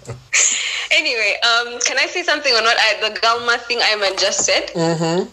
[0.91, 4.67] anyway, um, can I say something on what I, the Galma thing Iman just said?
[4.69, 5.27] Mm-hmm.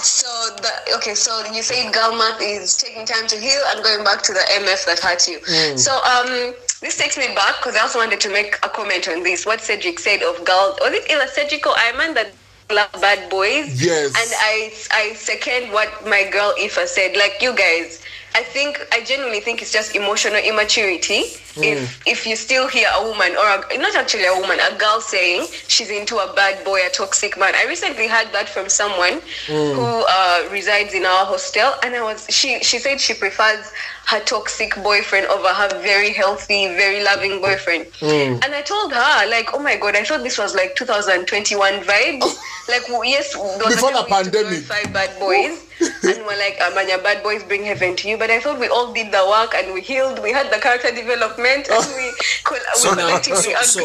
[0.00, 4.22] So the okay, so you say Galma is taking time to heal and going back
[4.22, 5.44] to the MF that hurt you.
[5.76, 9.22] So um, this takes me back because I also wanted to make a comment on
[9.22, 9.46] this.
[9.46, 12.32] What Cedric said of Gal was it either Cedric or Iman that
[12.70, 13.82] love bad boys?
[13.82, 14.12] Yes.
[14.16, 17.16] And I I second what my girl Iffah said.
[17.16, 18.02] Like you guys,
[18.34, 21.24] I think I genuinely think it's just emotional immaturity.
[21.54, 21.62] Hmm.
[21.64, 25.00] If if you still hear a woman or a, not actually a woman, a girl
[25.00, 27.54] saying she's into a bad boy, a toxic man.
[27.54, 29.74] I recently heard that from someone hmm.
[29.74, 33.72] who uh, resides in our hostel, and I was she she said she prefers
[34.06, 37.86] her toxic boyfriend over her very healthy, very loving boyfriend.
[38.00, 38.40] Hmm.
[38.42, 42.38] And I told her like, oh my god, I thought this was like 2021 vibes.
[42.68, 44.64] like yes, Before the pandemic.
[44.64, 45.64] five bad boys.
[45.80, 48.18] and we're like, Amanya, bad boys bring heaven to you.
[48.18, 50.20] But I thought we all did the work and we healed.
[50.22, 52.12] We had the character development and we,
[52.44, 53.80] col- So we now, so, so,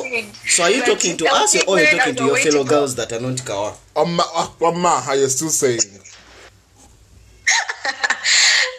[0.48, 2.96] so are you talking to us or are you talking to your fellow to girls
[2.96, 3.76] that are not kawa?
[3.96, 5.80] Amma, ah, Amma, are you still saying?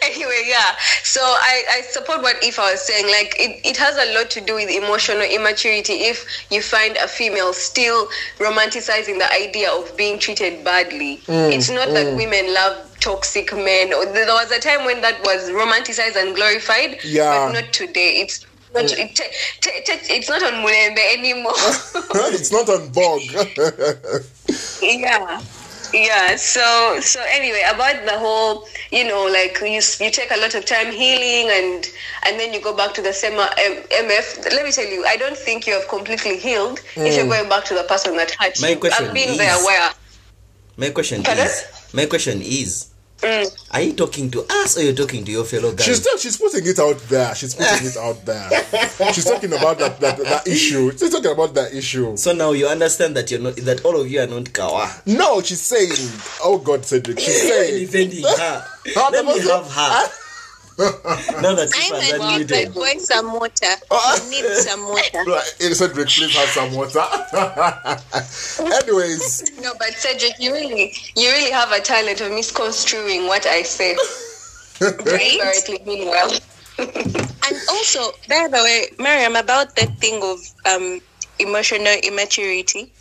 [0.05, 0.75] anyway, yeah.
[1.03, 3.05] So I, I support what Iffah was saying.
[3.07, 7.07] Like it, it has a lot to do with emotional immaturity if you find a
[7.07, 11.17] female still romanticizing the idea of being treated badly.
[11.27, 12.17] Mm, it's not that mm.
[12.17, 13.89] women love toxic men.
[13.89, 16.99] There was a time when that was romanticized and glorified.
[17.03, 17.47] Yeah.
[17.47, 18.21] But not today.
[18.21, 18.99] It's not, mm.
[18.99, 19.23] it, t-
[19.61, 21.53] t- t- it's not on Mulembe anymore.
[22.33, 23.21] it's not on Bog.
[24.81, 25.41] yeah
[25.93, 30.53] yeah so so anyway about the whole you know like you you take a lot
[30.55, 31.87] of time healing and
[32.25, 35.17] and then you go back to the same M- mf let me tell you i
[35.17, 37.29] don't think you have completely healed if you're mm.
[37.29, 38.77] going back to the person that hurt My you.
[38.77, 39.89] Question i've been there is- where
[40.77, 41.45] My question Pardon?
[41.45, 43.73] is, my question is, Mm.
[43.73, 45.85] are you talking to us or you're talking to your fellow guys?
[45.85, 47.33] she's she's putting it out there.
[47.33, 48.49] She's putting it out there.
[49.13, 50.91] She's talking about that, that that issue.
[50.91, 52.17] She's talking about that issue.
[52.17, 54.91] so now you understand that you're not that all of you are not kawa.
[55.05, 55.91] No, she's saying,
[56.43, 57.85] oh God, Cedric, she's saying.
[57.85, 58.65] Defending her.
[58.95, 60.07] How Let me have her.
[61.41, 63.73] now that I'm Tifa a need my boy some water.
[63.91, 64.19] Oh.
[64.21, 65.23] I need some water.
[65.27, 66.99] Right, Cedric, please have some water.
[68.83, 73.61] Anyways, no but cedric you really you really have a talent of misconstruing what i
[73.63, 73.97] said
[74.79, 76.31] very correctly meanwhile
[76.77, 80.99] And also, by the way, Mariam, about that thing of um
[81.39, 82.91] emotional immaturity,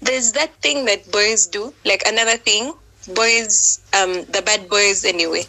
[0.00, 2.72] there's that thing that boys do, like another thing,
[3.14, 5.44] boys, um, the bad boys anyway.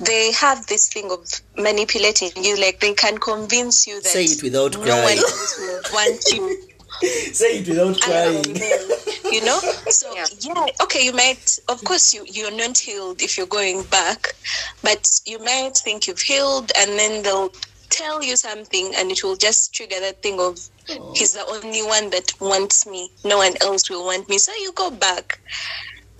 [0.00, 4.42] They have this thing of manipulating you, like they can convince you that Say it
[4.42, 5.02] without no crying.
[5.04, 6.62] one else will want you.
[7.32, 8.56] Say it without um, crying.
[9.32, 9.58] you know
[9.88, 10.66] so yeah.
[10.82, 14.34] okay you might of course you you're not healed if you're going back
[14.82, 17.52] but you might think you've healed and then they'll
[17.90, 20.58] tell you something and it will just trigger that thing of
[20.90, 21.12] oh.
[21.16, 24.72] he's the only one that wants me no one else will want me so you
[24.72, 25.40] go back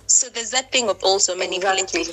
[0.07, 2.05] so there's that thing of also manipulating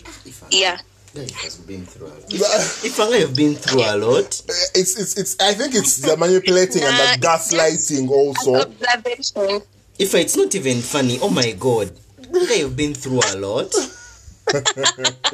[0.51, 0.79] yeah
[1.17, 2.31] Guy has been through a lot.
[2.31, 5.35] If, if I have been through a lot, eh, it's it's it's.
[5.41, 8.71] I think it's the manipulating and the gaslighting also.
[9.99, 11.91] if it's not even funny, oh my god,
[12.35, 13.73] I have been through a lot.
[14.49, 15.33] it's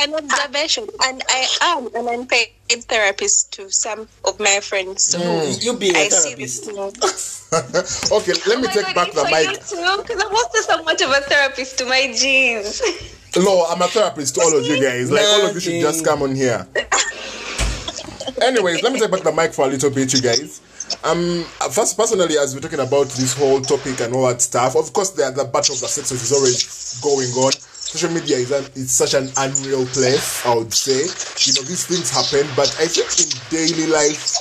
[0.00, 2.48] an observation and i am an unpaid
[2.88, 5.64] therapist to some of my friends so mm.
[5.64, 7.52] You being a i see this therapist.
[8.12, 9.48] Okay, let me Oh my take God, back the for mic.
[9.50, 12.82] because I'm also somewhat of a therapist to my G's.
[13.36, 15.10] No, I'm a therapist to all of you guys.
[15.10, 16.66] Like all of you should just come on here.
[18.42, 20.60] Anyways, let me take back the mic for a little bit, you guys.
[21.04, 24.92] Um, first, personally, as we're talking about this whole topic and all that stuff, of
[24.92, 26.58] course, the the battle of the sexes is already
[27.02, 27.52] going on.
[27.52, 30.44] Social media is an, it's such an unreal place.
[30.46, 30.98] I would say,
[31.46, 34.34] you know, these things happen, but I think in daily life,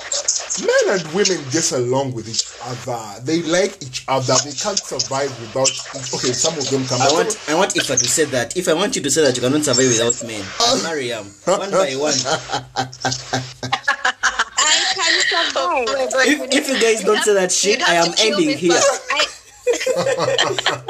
[0.58, 3.22] men and women get along with each other.
[3.24, 4.36] They like each other.
[4.44, 5.70] They can't survive without.
[5.94, 7.02] Each, okay, some of them can.
[7.02, 8.58] I want I want Iffah to say that.
[8.58, 11.26] If I want you to say that you cannot survive without men, I'll marry him
[11.46, 12.14] one by one.
[14.62, 15.88] I can survive.
[16.28, 18.80] If, if you guys don't say that shit, I am ending here.
[19.12, 19.26] I,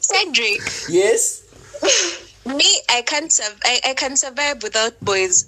[0.00, 1.42] Cedric, Yes.
[2.46, 3.60] me, I can't survive.
[3.64, 5.46] I, I can survive without boys.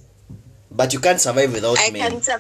[0.70, 2.10] But you can't survive without I men.
[2.12, 2.38] can sur-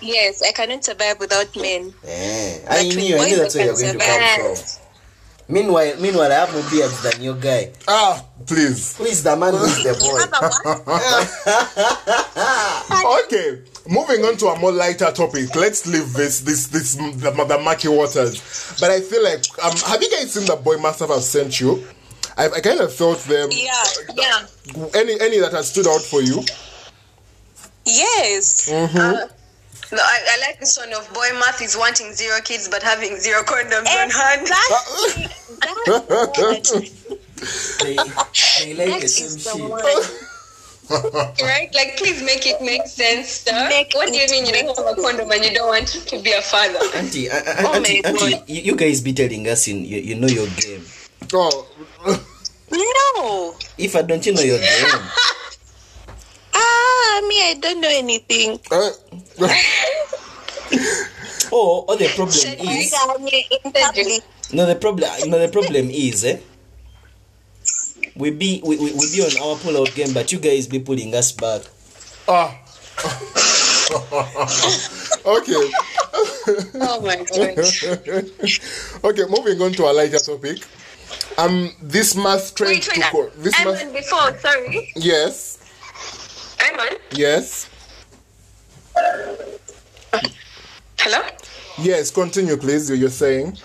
[0.00, 1.92] Yes, I cannot survive without men.
[2.06, 4.84] Eh, I with knew, I knew that's where you're can going to come from.
[5.50, 7.72] Meanwhile, meanwhile, I have more beards than your guy.
[7.88, 8.96] Ah, please.
[8.98, 9.54] Who is the man?
[9.54, 10.18] Who is the boy?
[13.24, 15.54] Okay, moving on to a more lighter topic.
[15.54, 18.76] Let's leave this, this, this, the, the murky waters.
[18.80, 21.84] But I feel like, um, have you guys seen the boy master I've sent you?
[22.36, 23.48] I, I kind of felt them.
[23.52, 23.84] Yeah,
[24.14, 24.46] yeah.
[24.94, 26.42] Any, any that has stood out for you?
[27.86, 28.68] Yes.
[28.70, 29.34] Mm-hmm.
[29.90, 33.16] No, I, I like this one of boy math is wanting zero kids but having
[33.16, 34.42] zero condoms on hand.
[34.42, 35.26] Exactly.
[35.60, 36.90] That's the
[37.80, 40.24] they, they like That the same shit.
[41.44, 41.68] Right?
[41.74, 43.68] Like, please make it make sense, sir.
[43.68, 46.18] Make what do you mean you don't have a condom and you don't want to
[46.22, 46.80] be a father?
[46.96, 49.98] Auntie, uh, uh, Oh auntie, my auntie you, you guys be telling us in, you,
[50.00, 50.82] you know your game.
[51.34, 51.68] Oh,
[52.72, 53.54] No.
[53.76, 55.02] If I don't, you know your game.
[56.54, 58.58] Ah, me, I don't know anything.
[58.70, 58.90] uh,
[61.50, 62.44] Oh, oh, the problem is
[64.52, 66.38] no, the problem, no, the problem is, eh?
[68.16, 70.78] We be we, we, we be on our pull out game, but you guys be
[70.78, 71.62] pulling us back.
[72.28, 72.54] ah.
[75.24, 75.70] okay.
[76.80, 77.58] Oh my god.
[79.04, 80.58] okay, moving on to a lighter topic.
[81.38, 82.94] Um, this math trend Wait, wait.
[83.04, 83.92] to co- this I'm math.
[83.92, 84.92] before, sorry.
[84.96, 85.58] Yes,
[86.60, 87.68] I'm yes,
[90.98, 91.20] Hello?
[91.78, 92.10] yes.
[92.10, 92.90] Continue, please.
[92.90, 93.56] You- You're saying.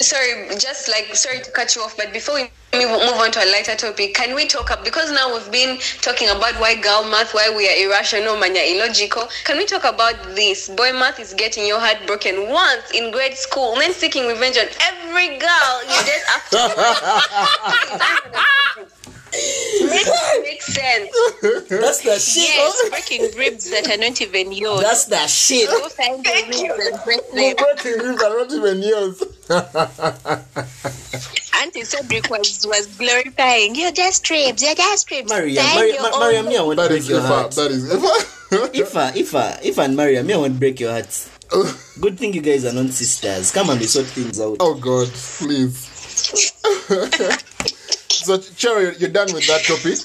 [0.00, 3.40] Sorry, just like sorry to cut you off, but before we move move on to
[3.44, 7.04] a lighter topic, can we talk up because now we've been talking about why girl
[7.04, 9.28] math, why we are irrational, mania illogical.
[9.44, 10.68] Can we talk about this?
[10.68, 14.66] Boy math is getting your heart broken once in grade school, then seeking revenge on
[14.82, 16.58] every girl you date after.
[19.32, 21.10] Make it make sense.
[21.68, 22.48] That's the shit.
[22.48, 24.82] Yes, breaking ribs that are not even yours.
[24.82, 25.68] That's the shit.
[25.68, 27.64] Go find the ribs and break You're them.
[27.82, 29.22] breaking ribs are not even yours.
[31.60, 33.74] Auntie Cedric was, was glorifying.
[33.74, 35.28] You're just ribs, you're just ribs.
[35.30, 37.20] Mariam, Find Mariam, your Ma- own Mariam, me I want to That break is your
[37.20, 37.26] Iffah.
[37.26, 37.50] heart.
[37.52, 38.34] That is Iffah.
[38.74, 38.96] If
[39.34, 41.28] I, if I, and Mariam, me I want to break your heart.
[42.00, 43.50] Good thing you guys are not sisters.
[43.52, 44.56] Come and we sort things out.
[44.60, 45.86] oh God, please.
[48.28, 49.98] so, Cherry, you're- done with that topic.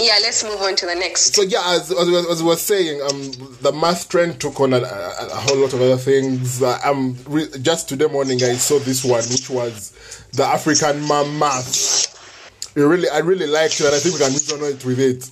[0.00, 1.34] Yeah, let's move on to the next.
[1.34, 4.72] So yeah, as, as, we- as we were saying, um, the math trend took on
[4.72, 6.62] a, a, a whole lot of other things.
[6.62, 9.92] Uh, um, re- just today morning, I saw this one, which was
[10.32, 12.08] the African mom math.
[12.74, 15.30] It really, I really liked it, and I think we can resonate with it.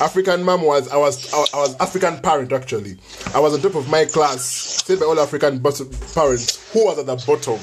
[0.00, 2.96] African mom was, I was, I was African parent actually.
[3.34, 6.72] I was on top of my class, said by all African parents.
[6.72, 7.58] Who was at the bottom?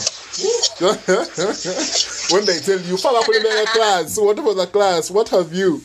[2.36, 4.18] when they tell you, "Father, put in the class.
[4.20, 5.10] What about the class?
[5.10, 5.82] What have you?"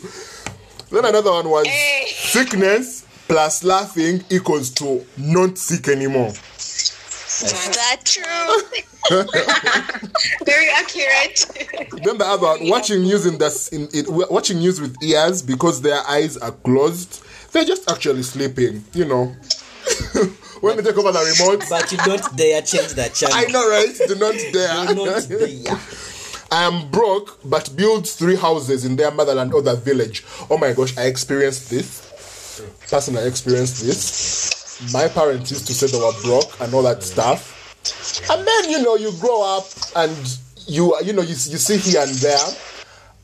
[0.91, 2.05] Then another one was eh.
[2.07, 6.33] sickness plus laughing equals to not sick anymore.
[7.43, 8.25] That true.
[10.45, 11.47] Very accurate.
[12.05, 16.01] Then the other watching news in the in, in watching news with ears because their
[16.09, 17.23] eyes are closed.
[17.53, 19.35] They're just actually sleeping, you know.
[20.61, 23.37] when they take over the remote, But you don't dare change that channel.
[23.37, 23.95] I know, right?
[24.07, 24.87] Do not dare.
[24.87, 25.39] Do not dare.
[25.49, 25.81] dare.
[26.53, 30.23] I am broke, but builds three houses in their motherland or their village.
[30.51, 32.63] Oh my gosh, I experienced this.
[32.91, 34.62] Personally, I experienced this.
[34.91, 37.59] My parents used to say they were broke and all that stuff.
[38.31, 39.67] And then, you know, you grow up
[39.97, 42.39] and you, you know, you, you see here and there,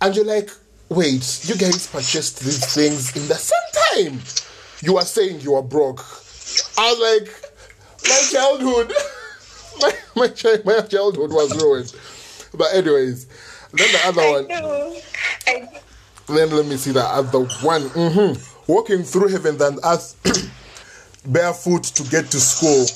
[0.00, 0.50] and you're like,
[0.88, 4.20] wait, you guys purchased these things in the same time.
[4.82, 6.00] You are saying you are broke.
[6.78, 7.34] I was like,
[8.08, 8.92] my childhood,
[9.80, 10.28] my, my,
[10.64, 11.92] my childhood was ruined.
[12.54, 13.26] But anyways,
[13.72, 15.02] then the other one.
[15.46, 15.68] I,
[16.28, 17.82] Then let me see the other one.
[17.88, 18.32] hmm
[18.66, 20.14] Walking through heaven and earth
[21.28, 22.86] barefoot to get to school.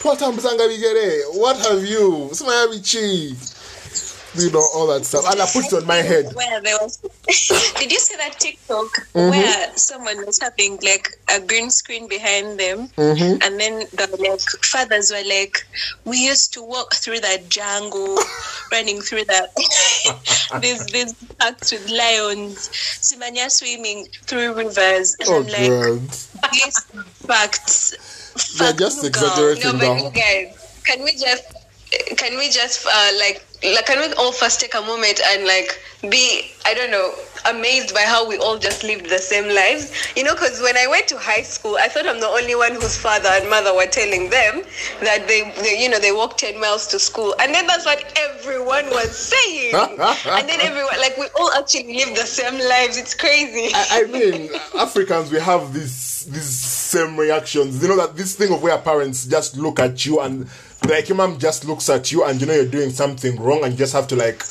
[0.00, 1.22] Twatambuzanga bigere.
[1.38, 2.30] What have you?
[2.32, 3.34] Smile bichi.
[4.38, 5.24] You know, all that stuff.
[5.30, 6.26] And I put it on my head.
[6.34, 6.96] Where there was,
[7.78, 9.30] did you see that TikTok Mm-hmm.
[9.30, 13.42] where someone was having like a green screen behind them, Mm-hmm.
[13.42, 15.66] and then the like fathers were like,
[16.04, 18.18] "We used to walk through that jungle,
[18.72, 19.50] running through that
[20.60, 22.68] these these parks with lions,
[23.00, 26.52] Simanya swimming through rivers." And Oh, I'm like, God.
[26.52, 26.78] "These
[27.26, 31.44] facts, They're just girl." exaggerating no, but you guys, can we just
[32.16, 33.42] can we just uh, like
[33.74, 37.14] like can we all first take a moment and like be I don't know
[37.48, 39.92] amazed by how we all just lived the same lives.
[40.16, 42.74] You know, because when I went to high school, I thought I'm the only one
[42.74, 44.62] whose father and mother were telling them
[45.00, 47.34] that they, they you know, they walk 10 miles to school.
[47.40, 49.74] And then that's what everyone was saying.
[49.74, 52.96] and then everyone, like, we all actually live the same lives.
[52.96, 53.72] It's crazy.
[53.74, 57.80] I, I mean, Africans, we have this these same reactions.
[57.80, 60.48] You know that this thing of where parents just look at you and
[60.88, 63.72] like your mom just looks at you and you know you're doing something wrong and
[63.72, 64.42] you just have to like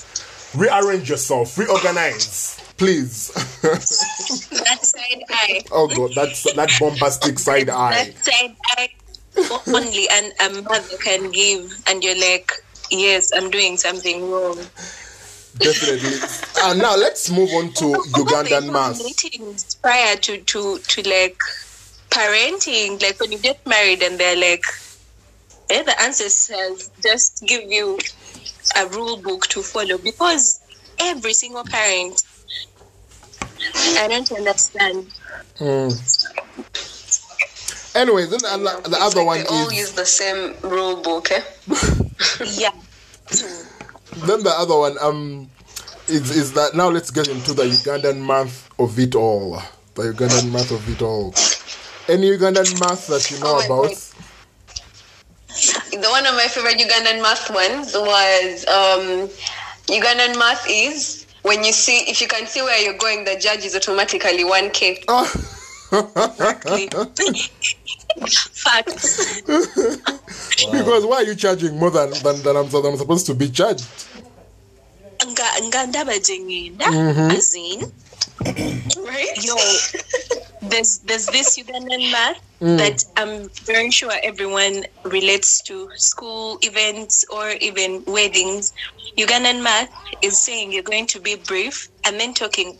[0.56, 3.32] rearrange yourself, reorganize please.
[3.62, 5.62] that side eye.
[5.72, 8.06] Oh god, that's that bombastic side eye.
[8.06, 8.90] That side eye
[9.68, 12.52] only and a mother can give, and you're like,
[12.92, 14.58] yes, I'm doing something wrong.
[15.58, 16.20] Definitely.
[16.64, 19.04] And now let's move on to Ugandan mass.
[19.04, 21.38] Meetings prior to to to like
[22.10, 24.64] parenting, like when you get married, and they're like,
[25.70, 28.00] eh, the ancestors just give you
[28.78, 30.60] a rule book to follow because
[31.00, 32.24] every single parent
[33.98, 35.08] I don't understand.
[35.60, 36.36] Mm.
[37.96, 39.50] Anyway, then the, the other like one we is.
[39.50, 41.42] all use the same rule book, eh?
[42.56, 42.72] yeah.
[44.26, 45.50] Then the other one um
[46.08, 49.62] is is that now let's get into the Ugandan month of it all.
[49.96, 51.34] The Ugandan month of it all.
[52.08, 53.90] Any Ugandan math that you know oh about?
[53.90, 53.98] God.
[55.56, 59.30] The one of my favorite Ugandan math ones was um,
[59.88, 63.64] Ugandan math is when you see if you can see where you're going, the judge
[63.64, 65.04] is automatically one k.
[65.08, 65.24] Oh.
[65.94, 66.90] exactly.
[68.54, 69.42] Facts.
[69.48, 69.60] wow.
[70.72, 73.50] Because why are you charging more than than, than I'm, than I'm supposed to be
[73.50, 73.86] charged?
[76.80, 77.32] Mm-hmm.
[77.32, 77.92] As in,
[79.06, 79.38] right?
[79.44, 79.56] Yo,
[80.70, 82.78] there's there's this Ugandan math mm.
[82.78, 88.74] that I'm very sure everyone relates to school events or even weddings.
[89.18, 89.90] Ugandan math
[90.22, 92.78] is saying you're going to be brief and then talking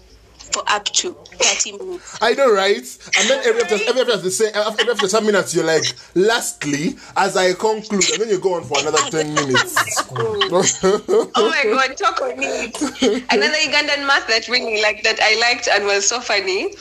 [0.52, 2.18] for up to 30 minutes.
[2.22, 2.86] I know, right?
[3.18, 5.84] And then every after, every after, the same, every after 10 minutes, you're like,
[6.14, 9.76] lastly, as I conclude, and then you go on for another 10 minutes.
[10.12, 12.76] oh my god, talk on it.
[13.32, 16.74] Another Ugandan math that really like that I liked and was so funny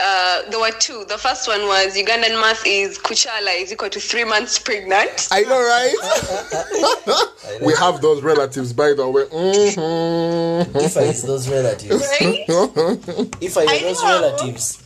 [0.00, 1.04] uh, there were two.
[1.08, 5.28] The first one was Ugandan math is Kuchala is equal to three months pregnant.
[5.30, 5.94] I know, right?
[7.62, 9.24] we have those relatives, by the way.
[9.24, 10.76] Mm-hmm.
[10.78, 12.00] If I use those relatives.
[12.20, 12.44] Right?
[13.40, 14.84] if I use those relatives.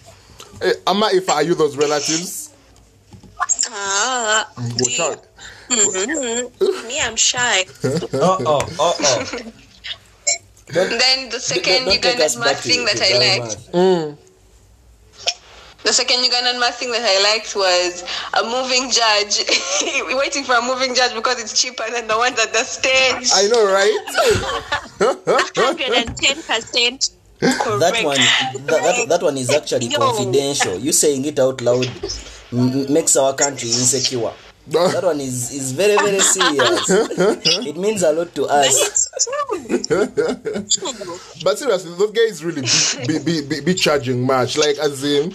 [0.61, 2.55] Hey, eh, Amma, if I you those relatives.
[3.71, 4.49] Ah.
[4.57, 5.27] Watch out.
[5.69, 6.89] Mm-hmm.
[6.89, 7.65] Me, I'm shy.
[7.85, 9.25] oh, oh, oh, oh.
[10.73, 14.32] then the 2nd Ugandan math thing that I like.
[15.83, 18.05] The second Ugandan math thing that I liked was
[18.35, 19.43] a moving judge.
[20.17, 23.29] waiting for a moving judge because it's cheaper than the ones at the stage.
[23.35, 23.99] I know, right?
[24.99, 27.11] 110%.
[27.43, 27.43] Correct.
[27.43, 29.99] That one, that, that, that one is actually Yo.
[29.99, 30.79] confidential.
[30.79, 31.89] You saying it out loud
[32.53, 34.31] m- makes our country insecure.
[34.69, 36.89] that one is, is very very serious.
[37.67, 39.09] it means a lot to us.
[41.43, 42.63] but seriously, those guys really
[43.09, 44.57] be, be, be, be charging much.
[44.57, 45.33] Like as in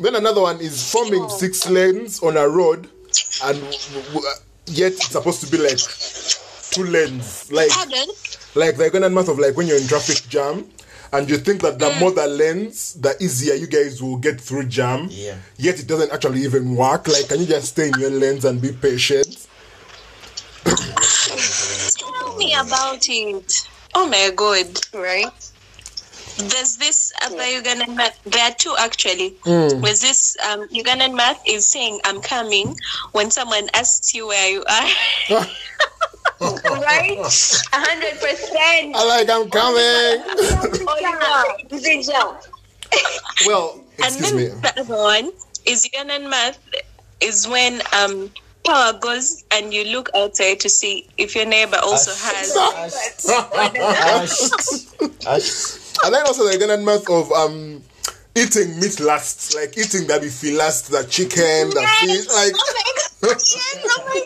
[0.00, 2.88] then another one is forming six lanes on a road,
[3.44, 3.58] and
[4.66, 5.78] yet it's supposed to be like
[6.70, 7.50] two lanes.
[7.52, 7.70] Like,
[8.54, 10.66] like the equivalent math of like when you're in traffic jam,
[11.12, 12.00] and you think that the mm.
[12.00, 15.08] more the lanes, the easier you guys will get through jam.
[15.10, 15.36] Yeah.
[15.56, 17.08] Yet it doesn't actually even work.
[17.08, 19.48] Like, can you just stay in your lanes and be patient?
[20.64, 23.68] Tell me about it.
[23.94, 25.50] Oh my god, right?
[26.48, 28.22] There's this other Ugandan math.
[28.24, 29.30] There are two actually.
[29.44, 29.82] Mm.
[29.82, 32.76] With this um, Ugandan math is saying I'm coming
[33.12, 34.88] when someone asks you where you are.
[36.40, 37.18] right?
[37.72, 38.96] Hundred percent.
[38.96, 40.22] I like I'm coming.
[40.88, 42.34] oh, yeah.
[43.46, 44.46] well, excuse and then me.
[44.60, 45.30] the other one
[45.64, 46.58] is Ugandan math
[47.20, 48.30] is when um
[48.64, 52.54] power goes and you look outside to see if your neighbor also has.
[56.04, 57.82] And then also the Ghanaian myth of um
[58.34, 62.00] eating meat last, like eating that beef last, the chicken, the yes.
[62.00, 62.52] fish, like.
[62.56, 63.36] Oh my god!
[63.38, 63.78] Yes!
[63.86, 64.20] Oh my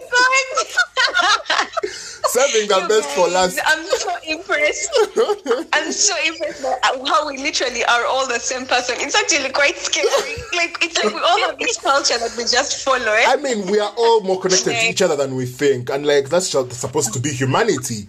[1.50, 1.90] god!
[2.26, 3.58] Saving the best for last.
[3.66, 4.90] I'm so impressed.
[5.72, 8.96] I'm so impressed by how we literally are all the same person.
[8.98, 10.08] It's actually quite scary.
[10.56, 13.12] Like it's like we all have this culture that we just follow.
[13.12, 13.24] Eh?
[13.26, 16.28] I mean, we are all more connected to each other than we think, and like
[16.28, 18.06] that's just supposed to be humanity.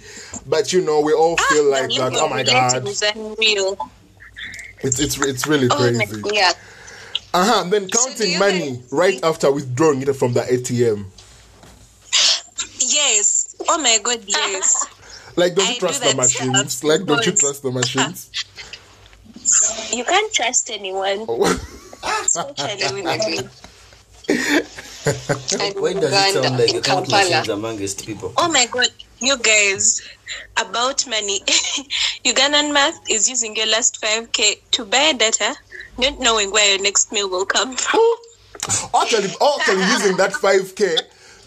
[0.48, 2.14] But you know, we all ah, feel like that.
[2.16, 2.88] Oh my god!
[4.82, 6.22] It's it's it's really oh crazy.
[6.32, 6.52] yeah.
[7.34, 7.70] Uh huh.
[7.70, 11.06] Then counting so money right after withdrawing it from the ATM.
[12.80, 13.35] Yes.
[13.68, 14.88] Oh my god, yes.
[15.38, 16.84] Like, don't you trust the machines?
[16.84, 18.32] Like, don't you trust the machines?
[19.92, 21.26] You can't trust anyone.
[21.28, 21.44] Oh.
[22.24, 23.06] Especially with
[24.28, 28.34] and Why does it sound like account machines amongst people?
[28.38, 28.90] Oh my god,
[29.20, 30.02] you guys,
[30.58, 31.42] about money.
[32.26, 35.56] Ugandan math is using your last 5k to buy data,
[35.98, 38.00] not knowing where your next meal will come from.
[38.96, 41.02] actually, actually using that 5k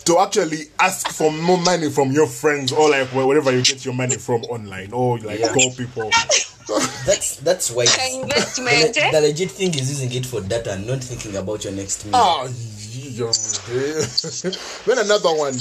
[0.08, 3.92] to actually ask for more money from your friends or like wherever you get your
[3.92, 5.52] money from online or like yeah.
[5.52, 6.08] call people.
[7.04, 8.94] that's that's why investment.
[8.94, 12.06] The, the, legit thing is using it for data and not thinking about your next
[12.06, 12.14] meal.
[12.16, 12.48] Oh,
[12.94, 13.32] yeah.
[14.86, 15.54] then another one.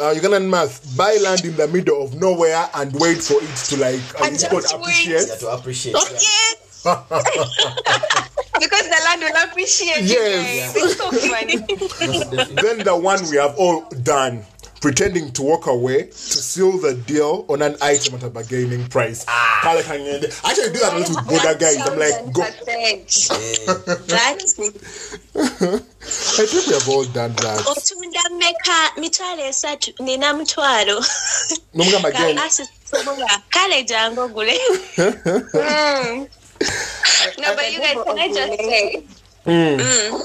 [0.00, 3.56] Uh, you're gonna math buy land in the middle of nowhere and wait for it
[3.68, 5.28] to like uh, appreciate.
[5.28, 5.94] Yeah, to appreciate.
[6.84, 8.24] Yeah.
[8.68, 10.74] Because the land will appreciate yes.
[10.74, 10.88] you.
[10.90, 11.10] So
[12.62, 14.44] then the one we have all done
[14.80, 19.24] pretending to walk away to seal the deal on an item at a bargaining price.
[19.28, 19.60] Ah.
[19.64, 20.20] I actually
[20.70, 21.76] do that a little with Boda guys.
[21.80, 22.42] I'm like, go.
[22.42, 22.46] I
[26.46, 27.66] think we have all done that.
[27.66, 31.04] otunda mmeka mitwalo esatu nina mutwalo
[31.74, 32.40] nomugamba again
[33.50, 34.60] kale jangu ogule
[37.38, 39.04] no but you guys can i just say
[39.46, 39.78] Mm.
[39.78, 40.20] mm.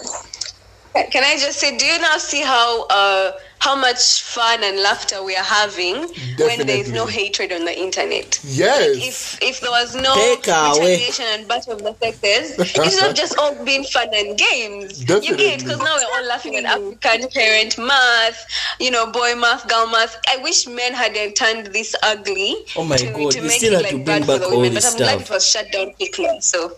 [1.11, 3.31] can i just say do you now see how uh
[3.64, 5.95] how much fun and laughter we are having
[6.38, 8.38] when there is no hatred on the internet.
[8.43, 8.82] Yes.
[8.82, 10.99] Like if if there was no Take away.
[10.99, 14.99] retaliation and battle of the sexes, it's not just all being fun and games.
[14.99, 15.38] You Definitely.
[15.38, 18.45] get because now we're all laughing at African parent math,
[18.82, 20.18] you know, boy math, girl math.
[20.28, 22.66] I wish men hadn't turned this ugly.
[22.76, 24.28] Oh my to, God, to you make still it have to like bring bad for
[24.28, 26.28] back the all women, but this I'm glad it was shut down quickly.
[26.41, 26.76] So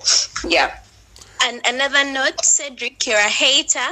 [0.48, 0.78] yeah.
[1.42, 3.90] and another note cedric you're a hater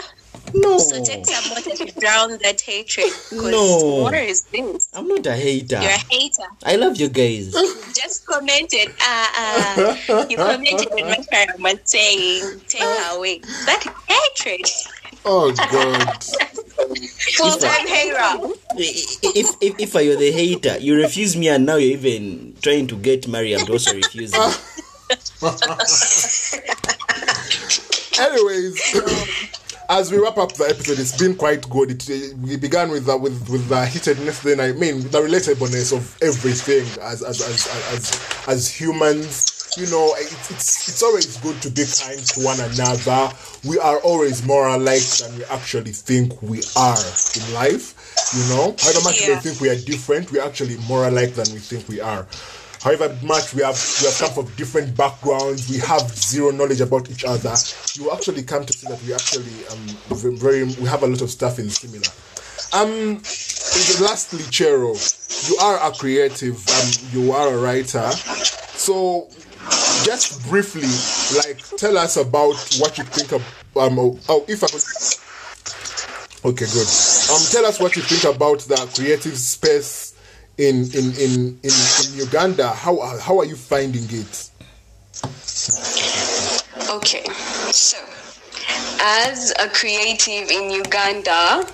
[0.56, 0.78] No.
[0.78, 4.02] so take some water to drown that hatred No.
[4.04, 5.82] water is this I'm not a hater.
[5.82, 7.54] you're a hater I love you guys.
[7.94, 9.96] just commented uh, uh,
[10.30, 14.70] you commented on my paradigm saying take her away that hatred
[15.26, 16.24] Oh God.
[17.38, 21.98] full-time hater if, if if I were the hater, you refuse me and now you're
[21.98, 24.42] even trying to get married and also refusing.
[28.20, 28.94] Anyways,
[29.90, 31.92] as we wrap up the episode, it's been quite good.
[32.10, 36.18] It, we began with the, with with the heatedness, then I mean the relatableness of
[36.22, 39.50] everything as as as as, as humans.
[39.76, 43.34] You know, it's, it's it's always good to be kind to one another.
[43.68, 46.98] We are always more alike than we actually think we are
[47.36, 47.96] in life.
[48.36, 49.40] You know, however much Yeah.
[49.40, 52.28] think we are different, we're actually more alike than we think we are.
[52.84, 57.10] However much we have we have come from different backgrounds, we have zero knowledge about
[57.10, 57.56] each other.
[57.94, 61.30] You actually come to see that we actually um very we have a lot of
[61.30, 62.04] stuff in similar.
[62.74, 63.22] Um,
[64.04, 64.98] lastly, Chero,
[65.48, 66.58] you are a creative.
[66.70, 68.10] Um, you are a writer.
[68.12, 69.30] So,
[70.04, 70.90] just briefly,
[71.38, 73.42] like, tell us about what you think of.
[73.78, 74.84] Um, oh, oh, if I could.
[76.52, 76.88] Okay, good.
[77.32, 80.13] Um, tell us what you think about the creative space
[80.58, 82.70] in in in in, in Uganda.
[82.70, 84.50] How are- how are you finding it?
[86.90, 87.24] Okay,
[87.72, 87.98] so
[89.02, 91.66] as a creative in Uganda,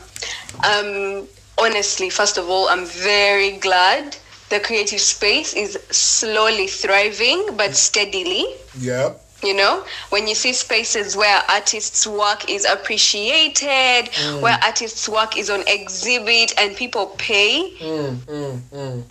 [0.63, 1.27] um,
[1.57, 4.15] honestly, first of all, I'm very glad
[4.49, 8.45] the creative space is slowly thriving but steadily.
[8.80, 9.13] Yeah.
[9.41, 14.41] You know, when you see spaces where artists' work is appreciated, mm.
[14.41, 19.03] where artists' work is on exhibit and people pay, mm, mm,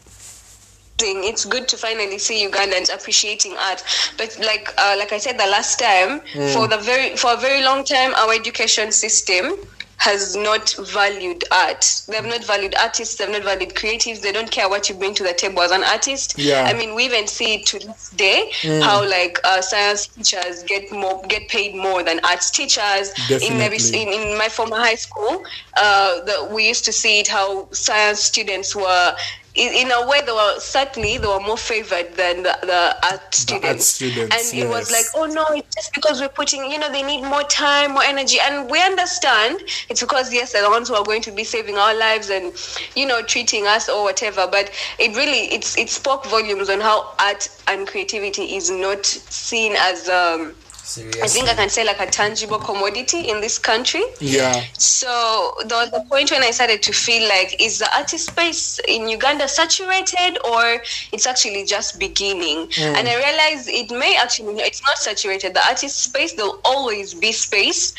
[0.98, 1.24] thing.
[1.24, 3.82] It's good to finally see Ugandans appreciating art.
[4.18, 6.20] But like uh, like I said the last time,
[6.52, 9.54] for the very for a very long time, our education system
[9.98, 12.02] has not valued art.
[12.06, 13.16] They have not valued artists.
[13.16, 14.20] They have not valued creatives.
[14.22, 16.38] They don't care what you bring to the table as an artist.
[16.38, 16.64] Yeah.
[16.66, 18.50] I mean, we even see it to this day
[18.82, 23.12] how like uh, science teachers get more get paid more than arts teachers.
[23.30, 24.02] In maybe Definitely.
[24.02, 25.42] in, in my former high school,
[25.76, 29.16] uh, the, we used to see it how science students were.
[29.58, 33.34] In, in a way, they were certainly they were more favored than the, the art
[33.34, 33.86] students.
[33.86, 37.02] students, and it was like, oh no, it's just because we're putting, you know, they
[37.02, 40.94] need more time, more energy, and we understand it's because yes, they're the ones who
[40.94, 42.52] are going to be saving our lives and,
[42.94, 44.46] you know, treating us or whatever.
[44.50, 49.74] But it really, it's it spoke volumes on how art and creativity is not seen
[49.76, 50.54] as um
[50.88, 51.22] Seriously.
[51.22, 54.02] I think I can say like a tangible commodity in this country.
[54.20, 54.64] Yeah.
[54.78, 58.80] So there was a point when I started to feel like, is the artist space
[58.88, 60.80] in Uganda saturated or
[61.12, 62.70] it's actually just beginning?
[62.78, 65.52] And I realized it may actually, it's not saturated.
[65.52, 67.92] The artist space, there'll always be space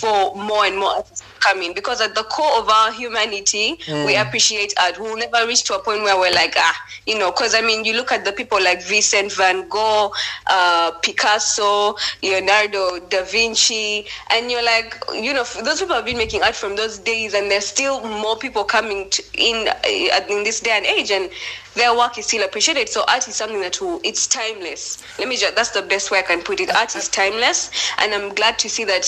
[0.00, 3.78] for more and more artists to come in because at the core of our humanity,
[4.06, 4.98] we appreciate art.
[4.98, 7.84] We'll never reach to a point where we're like, ah, you know, because I mean,
[7.84, 10.12] you look at the people like Vincent van Gogh,
[10.46, 11.96] uh, Picasso,
[12.30, 16.76] Leonardo da Vinci, and you're like, you know, those people have been making art from
[16.76, 20.86] those days, and there's still more people coming to, in uh, in this day and
[20.86, 21.28] age, and
[21.74, 22.88] their work is still appreciated.
[22.88, 25.02] So art is something that will, it's timeless.
[25.18, 26.70] Let me just, that's the best way I can put it.
[26.74, 29.04] Art is timeless, and I'm glad to see that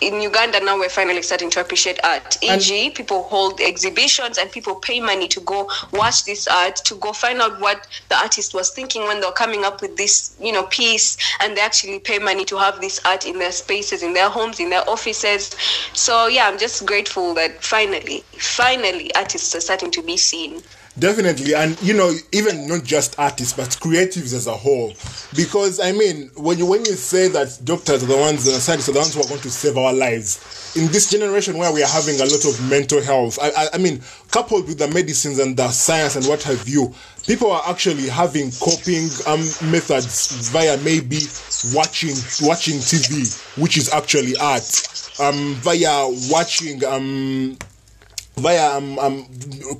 [0.00, 2.36] in Uganda now we're finally starting to appreciate art.
[2.42, 7.12] E.g., people hold exhibitions and people pay money to go watch this art, to go
[7.12, 10.52] find out what the artist was thinking when they were coming up with this, you
[10.52, 14.12] know, piece, and they actually pay money to have this art in their spaces, in
[14.12, 15.54] their homes, in their offices.
[15.94, 20.62] So yeah, I'm just grateful that finally, finally, artists are starting to be seen.
[20.98, 24.94] Definitely, and you know, even not just artists, but creatives as a whole.
[25.36, 28.88] Because I mean, when you when you say that doctors are the ones, uh, scientists
[28.88, 31.82] are the ones who are going to save our lives, in this generation where we
[31.82, 35.38] are having a lot of mental health, I, I, I mean, coupled with the medicines
[35.38, 36.94] and the science and what have you,
[37.26, 39.40] people are actually having coping um,
[39.70, 41.18] methods via maybe
[41.74, 44.64] watching watching TV, which is actually art,
[45.20, 47.58] um, via watching um
[48.36, 49.26] via um, um,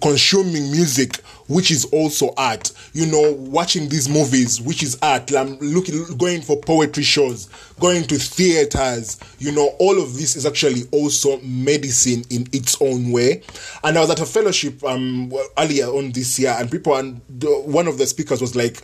[0.01, 1.17] consuming music
[1.49, 2.73] which is also art.
[2.93, 5.33] You know watching these movies which is art.
[5.35, 7.49] I'm looking going for poetry shows
[7.79, 9.21] going to theaters.
[9.39, 13.43] You know all of this is actually also medicine in its own way.
[13.85, 17.21] And i was at a fellowship um earlier on this year and people and
[17.65, 18.83] one of the speakers was like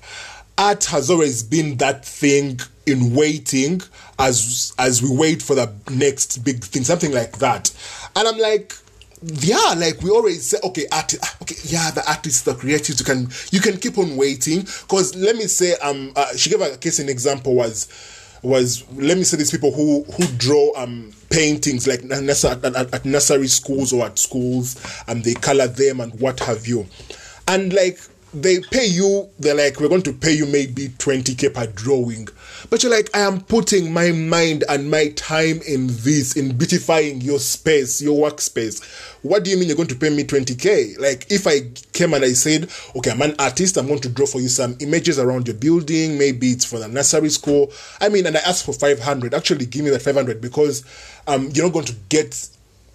[0.59, 3.81] art has always been that thing in waiting
[4.18, 7.73] as as we wait for the next big thing something like that.
[8.14, 8.75] And i'm like
[9.23, 13.29] yeah, like we always say, okay, art, okay, yeah, the artists, the creatives, you can
[13.53, 14.61] you can keep on waiting.
[14.61, 17.89] Because let me say, um, uh, she gave a case an example was
[18.43, 23.47] was let me say these people who who draw um paintings like at, at nursery
[23.47, 26.87] schools or at schools and they color them and what have you,
[27.47, 27.99] and like
[28.35, 32.28] they pay you, they're like, we're going to pay you maybe 20k per drawing.
[32.70, 37.20] But you're like, I am putting my mind and my time in this, in beautifying
[37.20, 38.83] your space, your workspace.
[39.22, 40.99] What do you mean you're going to pay me 20k?
[40.99, 44.26] Like, if I came and I said, okay, I'm an artist, I'm going to draw
[44.26, 47.70] for you some images around your building, maybe it's for the nursery school.
[48.01, 50.85] I mean, and I asked for 500, actually give me that 500 because
[51.26, 52.49] um, you're not going to get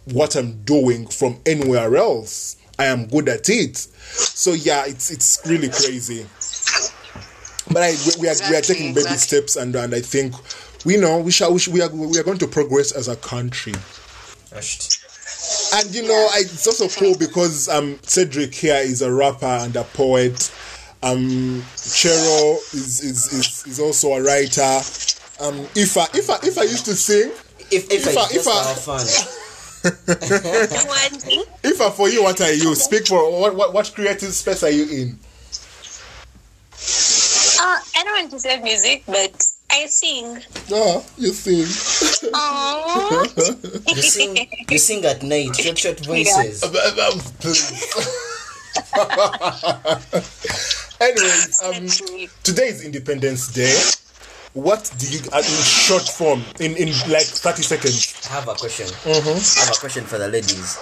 [0.06, 2.58] what I'm doing from anywhere else.
[2.80, 3.88] I am good at it.
[4.14, 6.26] So yeah, it's it's really crazy.
[7.72, 9.18] But I, we, we are we are taking baby exactly.
[9.18, 10.34] steps, and and I think
[10.86, 13.16] we know we shall we, shall, we are we are going to progress as a
[13.18, 13.74] country.
[15.76, 19.76] And you know, I, it's also cool because um Cedric here is a rapper and
[19.76, 20.52] a poet.
[21.04, 24.82] Um, Chero is is, is is also a writer.
[25.40, 27.32] Um, if I if I if I used to sing,
[27.70, 29.47] If if, If I, I- just
[29.84, 31.44] if I- for fun.
[31.64, 32.76] if I for you, what are you?
[32.76, 35.20] Speak for what what what creative space are you in?
[37.60, 40.38] Uh, I don't want to say music, but I sing.
[40.72, 41.66] Oh, you sing.
[42.32, 43.96] Aww.
[43.96, 44.38] You sing
[44.70, 46.64] you sing at night, short short voices.
[51.00, 51.88] Anyways, um,
[52.44, 53.74] today is Independence Day.
[54.58, 58.28] What do you, uh, in short form, in, in like 30 seconds?
[58.28, 58.88] I have a question.
[59.06, 60.78] I have a question for the ladies.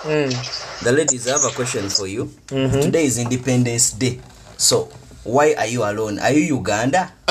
[0.81, 2.31] The ladies, I have a question for you.
[2.47, 4.21] Today is Independence Day.
[4.55, 4.85] So,
[5.25, 6.19] why are you alone?
[6.19, 7.11] Are you Uganda?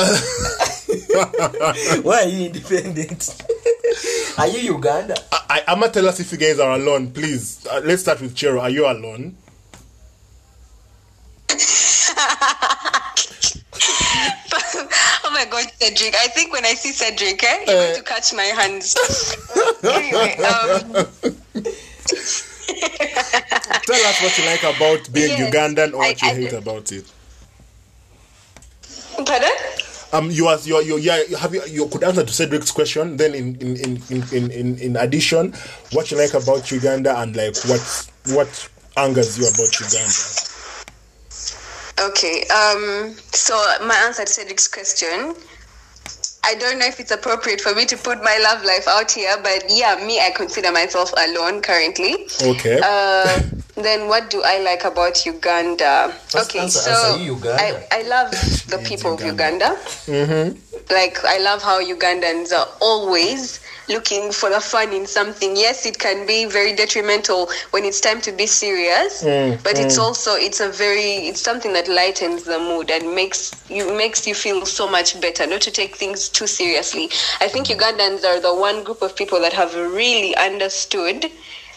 [2.04, 3.42] why are you independent?
[4.38, 5.16] are you Uganda?
[5.32, 7.66] I, I, I'm gonna tell us if you guys are alone, please.
[7.66, 8.60] Uh, let's start with Chero.
[8.60, 9.38] Are you alone?
[15.23, 16.14] oh my god, Cedric.
[16.16, 18.94] I think when I see Cedric, eh, you're going to catch my hands.
[19.84, 21.06] anyway, um,
[23.86, 26.52] Tell us what you like about being Yes, Ugandan or what I- you I- hate
[26.52, 27.04] about it.
[29.26, 29.50] pardon?
[30.12, 31.22] Um, you are you you yeah.
[31.28, 33.16] You have you, you could answer to Cedric's question.
[33.16, 35.52] Then in in, in, in, in, in in addition,
[35.92, 40.53] what you like about Uganda and like what what angers you about Uganda.
[42.00, 42.42] Okay.
[42.48, 43.14] Um.
[43.32, 43.54] So
[43.86, 45.34] my answer to Cedric's question.
[46.46, 49.34] I don't know if it's appropriate for me to put my love life out here,
[49.42, 52.26] but yeah, me, I consider myself alone currently.
[52.42, 52.80] Okay.
[52.84, 53.40] Uh,
[53.76, 56.14] then what do I like about Uganda?
[56.28, 57.62] First okay, answer, so answer you, Uganda.
[57.62, 58.30] I, I love
[58.68, 59.76] the people of Uganda.
[60.90, 65.56] Like I love how Ugandans are always looking for the fun in something.
[65.56, 69.98] Yes, it can be very detrimental when it's time to be serious, Mm, but it's
[69.98, 74.34] also it's a very it's something that lightens the mood and makes you makes you
[74.34, 75.46] feel so much better.
[75.46, 77.10] Not to take things too seriously.
[77.40, 81.26] I think Ugandans are the one group of people that have really understood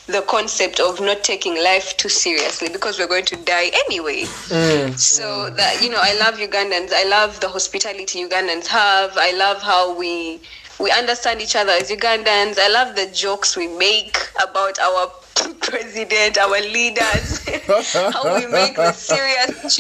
[0.08, 4.24] the concept of not taking life too seriously because we're going to die anyway.
[4.24, 4.98] Mm.
[4.98, 6.92] So that you know, I love Ugandans.
[6.94, 9.12] I love the hospitality Ugandans have.
[9.16, 10.40] I love how we
[10.80, 12.58] we understand each other as Ugandans.
[12.58, 15.12] I love the jokes we make about our
[15.62, 17.44] president, our leaders,
[18.14, 19.80] how we make the serious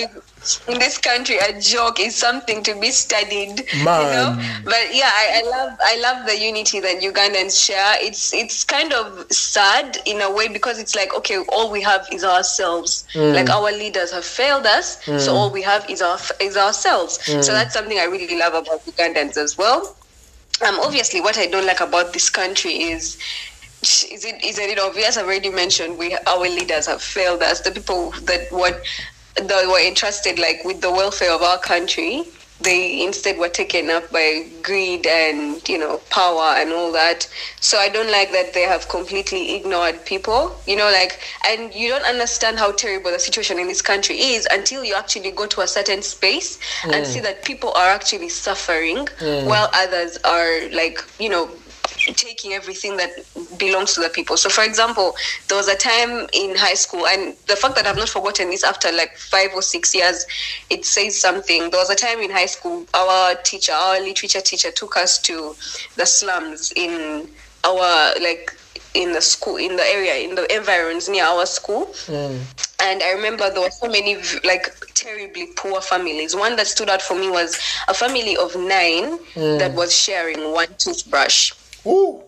[0.68, 3.64] in this country a joke is something to be studied.
[3.74, 4.30] You know?
[4.64, 7.96] But yeah, I, I love I love the unity that Ugandans share.
[8.00, 12.08] It's it's kind of sad in a way because it's like okay, all we have
[12.12, 13.06] is ourselves.
[13.14, 13.34] Mm.
[13.34, 15.34] Like our leaders have failed us, so mm.
[15.34, 17.20] all we have is our is ourselves.
[17.26, 17.44] Mm.
[17.44, 19.96] So that's something I really love about Ugandans as well.
[20.66, 23.18] Um, obviously, what I don't like about this country is
[23.84, 25.18] is it is it obvious?
[25.18, 27.62] I've already mentioned we our leaders have failed us.
[27.62, 28.82] The people that what
[29.44, 32.24] that were entrusted like with the welfare of our country,
[32.62, 37.30] they instead were taken up by greed and you know power and all that.
[37.60, 40.56] So I don't like that they have completely ignored people.
[40.66, 44.48] You know, like and you don't understand how terrible the situation in this country is
[44.52, 47.06] until you actually go to a certain space and mm.
[47.06, 49.46] see that people are actually suffering mm.
[49.46, 51.50] while others are like you know
[52.16, 53.10] taking everything that
[53.58, 54.38] belongs to the people.
[54.38, 55.16] So, for example,
[55.48, 58.64] there was a time in high school, and the fact that I've not forgotten this
[58.64, 60.26] after like five or six years,
[60.70, 61.70] it says something.
[61.70, 65.56] There was a time in high school, our teacher, our literature teacher, took us to
[65.96, 67.28] the slums in
[67.64, 68.54] our like
[68.94, 71.86] in the school in the area in the environs near our school.
[72.06, 72.38] Hmm.
[72.80, 76.36] And i remember there were so many like terribly poor families.
[76.36, 79.58] One that stood out for me was a family of nine hmm.
[79.58, 81.54] that was sharing one toothbrush
[81.88, 82.27] Ooh.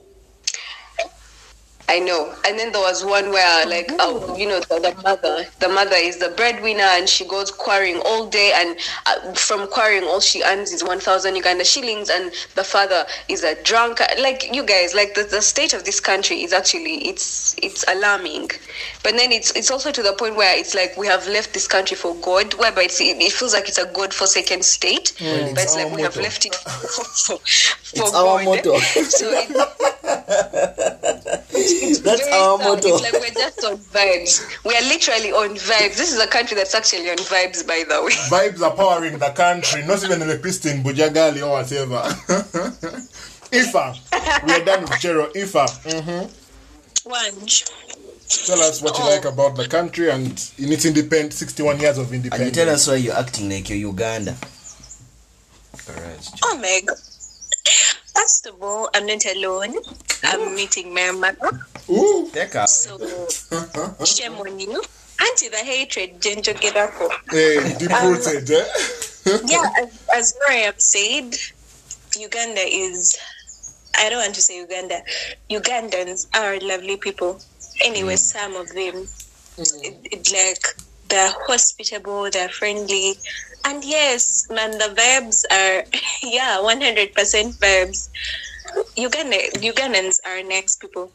[1.90, 2.32] I know.
[2.48, 5.96] And then there was one where, like, oh, you know, the, the mother, the mother
[5.96, 8.78] is the breadwinner, and she goes quarrying all day, and
[9.08, 13.44] uh, from quarrying, all she earns is one thousand Uganda shillings, and the father is
[13.44, 14.02] a drunk.
[14.20, 18.52] Like you guys, like the, the state of this country is actually it's it's alarming.
[19.04, 21.68] But then it's it's also to the point where it's like we have left this
[21.68, 25.26] country for God, whereby it's, it, it feels like it's a God forsaken state, but
[25.26, 28.46] it's it's like our we have left it for, for, for God.
[28.46, 28.78] motto.
[28.78, 29.80] So it's,
[32.04, 32.68] That's very our sad.
[32.68, 32.88] motto.
[32.90, 34.66] It's like we're just on vibes.
[34.66, 35.98] We are literally on vibes.
[35.98, 38.12] This is a country that's actually on vibes, by the way.
[38.30, 42.02] Vibes are powering the country, not even electricity in Bujagali or whatever.
[43.52, 45.32] Iffah, we are done with Chero.
[45.34, 47.10] Iffah, mm-hmm.
[47.10, 48.46] Wanj.
[48.46, 49.10] tell us what you oh.
[49.10, 52.48] like about the country and in its independent 61 years of independence.
[52.48, 54.36] And you tell us why you're acting like you're Uganda.
[55.90, 56.30] Alright.
[56.44, 56.90] Oh, Meg.
[58.40, 59.76] First of all, I'm not alone.
[60.24, 61.60] I'm meeting my mother.
[61.90, 62.70] Ooh, out.
[62.70, 62.98] So,
[64.06, 64.82] shame on you.
[65.20, 67.10] Anti the hatred, Genjo Gedako.
[67.30, 68.64] hey, deep um, rooted, eh?
[69.46, 71.36] Yeah, as, as Mariam said,
[72.18, 73.18] Uganda is.
[73.98, 75.02] I don't want to say Uganda.
[75.50, 77.42] Ugandans are lovely people.
[77.84, 78.20] Anyway, mm.
[78.20, 79.04] some of them,
[79.58, 79.84] mm.
[79.84, 80.66] it, it, like
[81.10, 83.16] they're hospitable, they're friendly,
[83.66, 85.84] and yes, man, the verbs are
[86.24, 88.10] yeah, one hundred percent verbs.
[88.96, 91.12] Uganda Ugandans are nice people.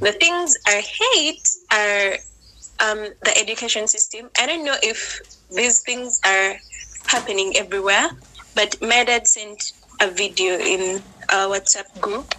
[0.00, 2.16] The things I hate are
[2.80, 4.30] um, the education system.
[4.38, 5.20] I don't know if
[5.50, 6.56] these things are
[7.06, 8.10] happening everywhere,
[8.54, 12.34] but my dad sent a video in our WhatsApp group,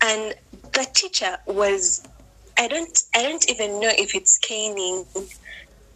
[0.00, 0.34] and
[0.72, 2.06] the teacher was
[2.58, 5.04] I don't I don't even know if it's caning.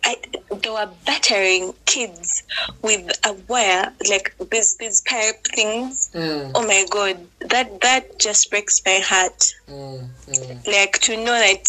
[0.04, 0.16] I,
[0.50, 2.42] they were battering kids
[2.82, 6.10] with a wire, like these these pipe things.
[6.14, 6.52] Mm.
[6.54, 9.54] Oh my god, that that just breaks my heart.
[9.68, 10.66] Mm, mm.
[10.66, 11.68] Like to know that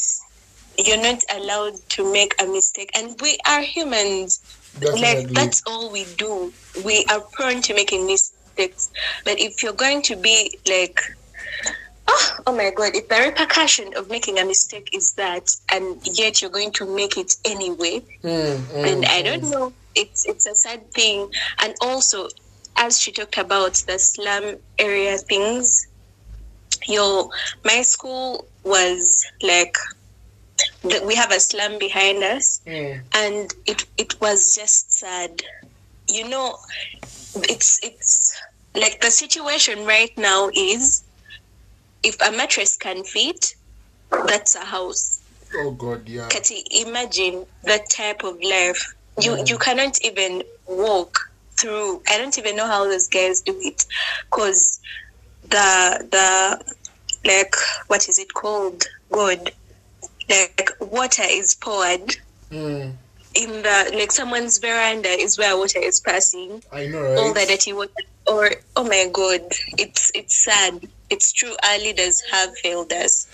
[0.78, 4.42] you're not allowed to make a mistake, and we are humans.
[4.82, 6.52] Like that's all we do.
[6.84, 8.92] We are prone to making mistakes.
[9.24, 11.02] But if you're going to be like
[12.08, 16.42] oh, oh my god, if the repercussion of making a mistake is that and yet
[16.42, 18.86] you're going to make it anyway, mm-hmm.
[18.86, 21.30] and I don't know, it's it's a sad thing.
[21.60, 22.30] And also
[22.78, 25.88] as she talked about the slum area things,
[26.88, 27.30] your
[27.64, 29.78] my school was like
[30.84, 35.42] the- we have a slum behind us and it it was just sad.
[36.08, 36.58] You know
[37.50, 38.40] it's it's
[38.76, 41.04] like the situation right now is
[42.06, 43.54] if a mattress can fit
[44.28, 45.22] that's a house
[45.58, 46.28] Oh, God, yeah.
[46.28, 51.18] Kati, imagine that type of life you you cannot even walk
[51.58, 52.02] through.
[52.10, 53.86] I don't even know how those guys do it,
[54.32, 54.80] cause
[55.44, 56.74] the the
[57.24, 57.56] like
[57.88, 58.84] what is it called?
[59.12, 59.52] God,
[60.30, 62.16] like water is poured.
[62.52, 62.94] Mm.
[63.36, 66.62] In the like someone's veranda is where water is passing.
[66.72, 67.18] I know, right?
[67.18, 67.92] All the dirty water,
[68.28, 69.42] or oh my god,
[69.78, 70.86] it's it's sad.
[71.10, 71.56] It's true.
[71.64, 73.28] Our leaders have failed us.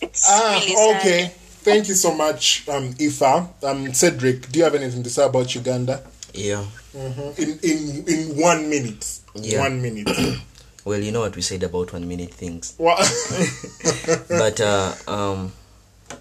[0.00, 1.00] It's Ah, really sad.
[1.00, 1.32] okay.
[1.64, 3.48] Thank you so much, um, Iffah.
[3.64, 6.02] Um, Cedric, do you have anything to say about Uganda?
[6.34, 6.64] Yeah.
[6.94, 9.20] In in in one minute.
[9.34, 9.60] Yeah.
[9.60, 10.08] One minute.
[10.84, 12.74] Well, you know what we said about one minute things.
[12.76, 12.98] What?
[14.28, 15.52] but uh, um,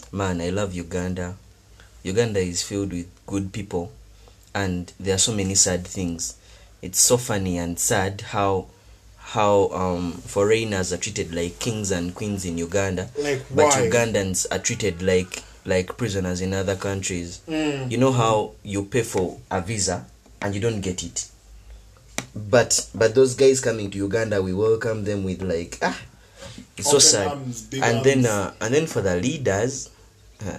[0.09, 1.35] man, I love Uganda.
[2.01, 3.91] Uganda is filled with good people,
[4.55, 6.37] and there are so many sad things.
[6.81, 8.67] It's so funny and sad how
[9.33, 13.73] how um, foreigners are treated like kings and queens in Uganda, Like but?
[13.73, 17.41] Ugandans are treated like like prisoners in other countries.
[17.47, 17.89] Mm.
[17.89, 20.05] You know how you pay for a visa
[20.41, 21.29] and you don't get it
[22.35, 25.99] but but those guys coming to Uganda, we welcome them with like ah,
[26.77, 27.27] it's so sad.
[27.27, 29.89] arms, and then uh, and then for the leaders,
[30.45, 30.57] uh,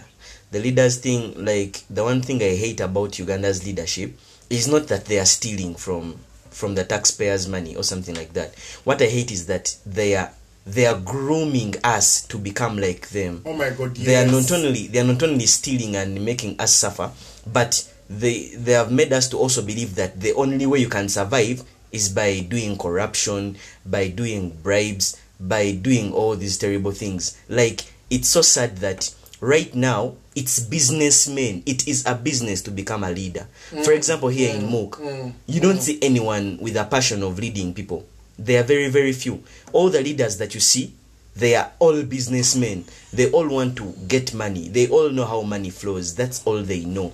[0.51, 4.17] the leaders thing like the one thing I hate about Uganda's leadership
[4.51, 6.21] is not that they are stealing from
[6.55, 8.55] from the taxpayers' money or something like that.
[8.85, 10.31] What I hate is that they are
[10.67, 13.43] they are grooming us to become like them.
[13.45, 16.73] Oh my god, they are not only they are not only stealing and making us
[16.73, 17.11] suffer
[17.53, 21.09] but they they have made us to also believe that the only way you can
[21.09, 27.37] survive is by doing corruption by doing bribes by doing all these terrible things.
[27.49, 31.63] Like it's so sad that right now it's businessmen.
[31.67, 33.47] It is a business to become a leader.
[33.85, 35.01] For example here in mook
[35.47, 38.05] you don't see anyone with a passion of leading people.
[38.39, 39.43] They are very very few.
[39.73, 40.93] All the leaders that you see
[41.37, 42.85] they are all businessmen.
[43.13, 44.69] They all want to get money.
[44.69, 46.15] They all know how money flows.
[46.15, 47.13] That's all they know.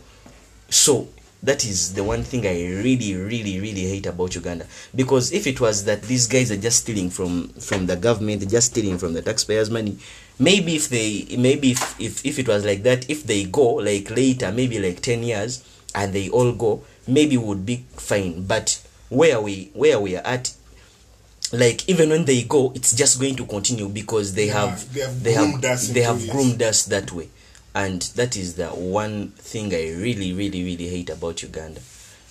[0.68, 1.08] So
[1.42, 4.66] that is the one thing i really really really hate about uganda.
[4.94, 8.72] Because if it was that these guys are just stealing from from the government just
[8.72, 9.96] stealing from the taxpayers money
[10.38, 14.10] maybe if they maybe if, if if it was like that if they go like
[14.10, 15.64] later maybe like 10 years
[15.94, 18.44] and they all go maybe would be fine.
[18.46, 20.52] But where we where we are at
[21.52, 25.00] like even when they go it's just going to continue because they Yeah, have they
[25.00, 27.28] have they groomed have us they have groomed us that way
[27.74, 31.80] and that is the one thing i really really really hate about uganda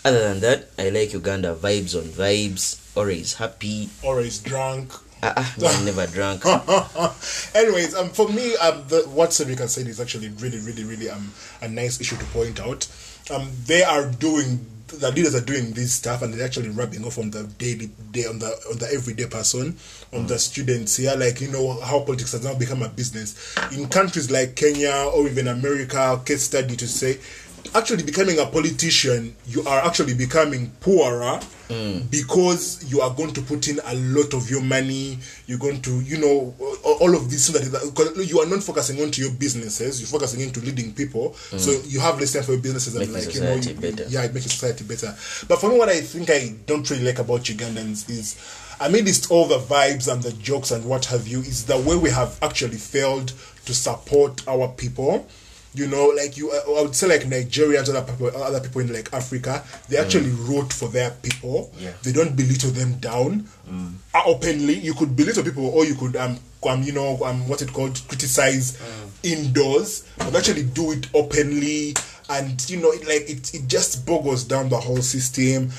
[0.03, 4.91] other than that i like uganda vibes on vibes always happy Always drunk.
[5.23, 6.43] uh, uh, I'm never drunk
[7.55, 11.09] Anyways, um, for me, um, the, what Cedric has said is actually really, really, really
[11.09, 12.87] um a nice issue to point out.
[13.29, 17.17] Um, they are doing the leaders are doing this stuff, and they're actually rubbing off
[17.17, 19.77] on the daily day on the on the everyday person,
[20.13, 20.39] on the mm.
[20.39, 21.15] students here.
[21.15, 25.27] Like you know how politics has now become a business in countries like Kenya or
[25.27, 26.21] even America.
[26.25, 27.19] Case study to say.
[27.75, 31.39] Actually, becoming a politician, you are actually becoming poorer
[32.09, 35.19] because you are going to put in a lot of your money.
[35.45, 37.45] You're going to, you know, all of this.
[37.45, 41.33] So that you are not focusing onto your businesses, you're focusing into leading people.
[41.57, 44.09] So you have less time for your businesses and like you know, you- better.
[44.09, 45.15] yeah, it makes society better.
[45.47, 48.35] But for me, what I think I don't really like about Ugandans is,
[48.81, 52.09] amidst all the vibes and the jokes and what have you, is the way we
[52.09, 53.33] have actually failed
[53.65, 55.27] to support our people.
[55.73, 59.13] You know, like you, I would say, like Nigerians, other people, other people in like
[59.13, 61.71] Africa, they actually wrote for their people.
[61.77, 61.91] Yeah.
[62.01, 63.47] They don't belittle them down
[64.15, 64.73] uh, openly.
[64.79, 68.01] You could belittle people, or you could um, um you know, um, what it called
[68.07, 68.81] criticize
[69.23, 71.93] indoors, but actually do it openly.
[72.29, 75.69] And you know, it, like it, it just boggles down the whole system.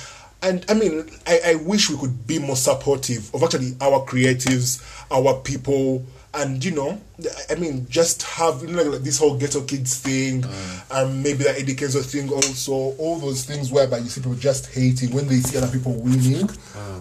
[0.42, 4.80] And I mean, I, I wish we could be more supportive of actually our creatives,
[5.10, 7.00] our people, and you know,
[7.50, 10.44] I mean, just have you know, like this whole ghetto kids thing,
[10.90, 14.72] um, maybe the Eddie Kenzo thing also, all those things whereby you see people just
[14.72, 16.46] hating when they see other people winning,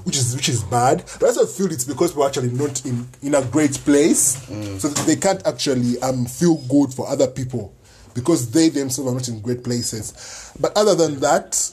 [0.03, 1.03] which is which is bad.
[1.19, 4.43] But I also feel it's because we're actually not in in a great place,
[4.80, 7.73] so that they can't actually um feel good for other people
[8.15, 10.51] because they themselves are not in great places.
[10.59, 11.71] But other than that,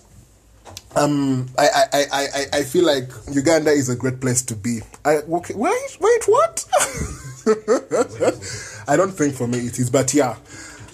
[0.95, 4.81] um, I, I, I, I, I feel like Uganda is a great place to be.
[5.05, 6.65] I okay, wait, wait, what?
[8.89, 10.37] I don't think for me it is, but yeah.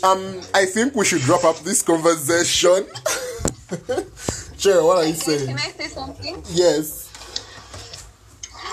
[0.05, 2.87] Um, I think we should wrap up this conversation.
[4.63, 5.49] Sure, what are you saying?
[5.49, 5.59] Can?
[5.59, 6.41] I say something?
[6.53, 7.11] Yes.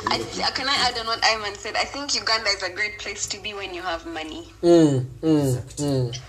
[0.06, 0.20] I,
[0.54, 1.76] can I add on what Ayman said?
[1.76, 4.50] I think Uganda is a great place to be when you have money.
[4.62, 6.20] Mm, mm, mm.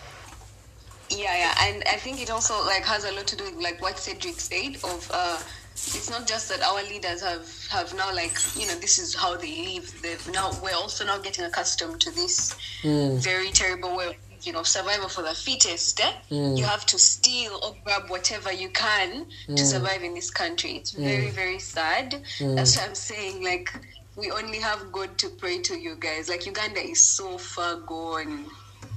[1.11, 3.83] Yeah, yeah, and I think it also like has a lot to do with like
[3.83, 5.39] what Cedric said of uh,
[5.95, 9.37] it's not just that our leaders have have now like you know this is how
[9.37, 10.03] they live.
[10.03, 14.67] They've now we're also now getting accustomed to this very terrible way of thinking of
[14.67, 16.01] survival for the fittest.
[16.01, 16.13] Eh?
[16.31, 16.57] Mm.
[16.57, 19.57] You have to steal or grab whatever you can mm.
[19.57, 20.73] to survive in this country.
[20.73, 21.33] It's very, mm.
[21.33, 22.23] very sad.
[22.39, 22.57] Mm.
[22.57, 23.45] That's what I'm saying.
[23.45, 23.71] Like,
[24.17, 26.29] we only have God to pray to you guys.
[26.29, 28.47] Like, Uganda is so far gone.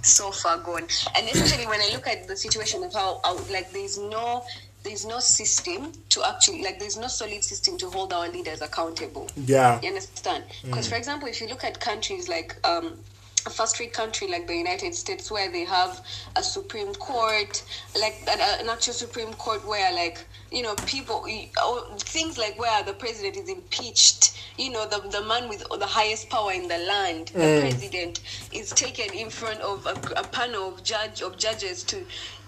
[0.02, 0.88] So far gone.
[1.16, 4.46] And especially when I look at the situation of how, how like, there's no
[4.84, 9.30] there's no system to actually like there's no solid system to hold our leaders accountable
[9.36, 10.92] yeah you understand because mm.
[10.92, 12.94] for example if you look at countries like um
[13.46, 16.02] a first rate country like the United States where they have
[16.36, 17.64] a Supreme Court,
[18.00, 21.26] like an, an actual Supreme Court where like you know people
[21.98, 26.30] things like where the president is impeached, you know the the man with the highest
[26.30, 27.34] power in the land, mm.
[27.34, 28.22] the president
[28.52, 32.04] is taken in front of a, a panel of judge of judges to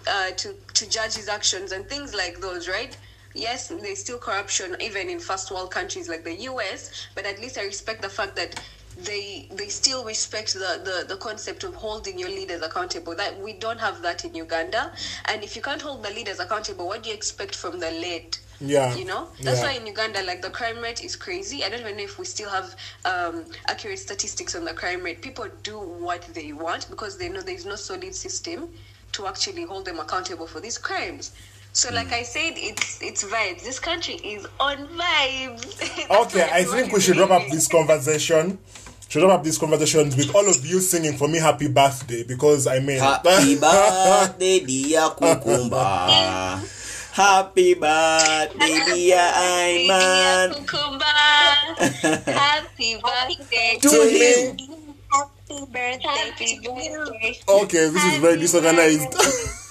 [0.08, 2.97] uh, to to judge his actions and things like those, right?
[3.34, 7.58] Yes, there's still corruption even in first world countries like the US, but at least
[7.58, 8.62] I respect the fact that
[9.03, 13.14] they they still respect the, the, the concept of holding your leaders accountable.
[13.16, 14.93] That we don't have that in Uganda.
[15.26, 18.38] And if you can't hold the leaders accountable, what do you expect from the led?
[18.62, 18.95] Yeah.
[18.95, 19.28] You know?
[19.41, 19.68] That's yeah.
[19.68, 21.64] why in Uganda like the crime rate is crazy.
[21.66, 25.22] I don't even know if we still have um, accurate statistics on the crime rate.
[25.22, 28.70] People do what they want because they know there's no solid system
[29.16, 31.32] to actually hold them accountable for these crimes.
[31.74, 32.13] So, like hmm.
[32.13, 33.63] I said, it's it's vibes.
[33.63, 36.09] This country is on vibes.
[36.24, 38.57] okay, I think we should wrap up this conversation.
[39.09, 42.68] Should wrap up this conversation with all of you singing for me "Happy Birthday" because
[42.68, 46.63] I mean, Happy Birthday, dear Cucumba.
[47.16, 50.51] Happy birthday, dear Iman.
[52.26, 54.74] Happy birthday to him.
[55.60, 59.14] Happy birthday, Okay, this is very disorganized.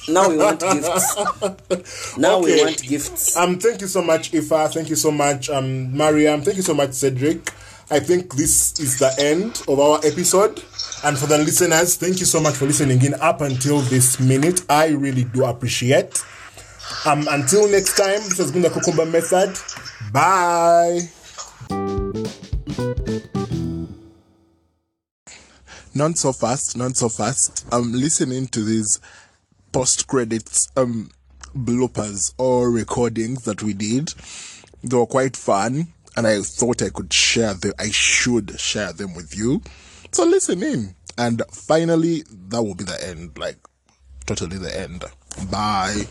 [0.08, 2.18] now we want gifts.
[2.18, 2.54] Now okay.
[2.54, 3.36] we want gifts.
[3.36, 4.72] Um, thank you so much, Iffah.
[4.72, 6.42] Thank you so much, um, Mariam.
[6.42, 7.50] Thank you so much, Cedric.
[7.90, 10.62] I think this is the end of our episode.
[11.04, 14.62] And for the listeners, thank you so much for listening in up until this minute.
[14.70, 16.24] I really do appreciate.
[17.04, 19.56] Um, until next time, this has been the Cucumber Method.
[20.12, 21.10] Bye.
[25.94, 27.66] Not so fast, not so fast.
[27.72, 29.00] I'm listening to these
[29.72, 31.10] post credits um
[31.56, 34.12] bloopers or recordings that we did.
[34.82, 37.72] They were quite fun, and I thought I could share them.
[37.78, 39.62] I should share them with you.
[40.12, 40.94] So listen in.
[41.16, 43.38] And finally, that will be the end.
[43.38, 43.58] Like
[44.26, 45.04] totally the end.
[45.50, 46.04] Bye.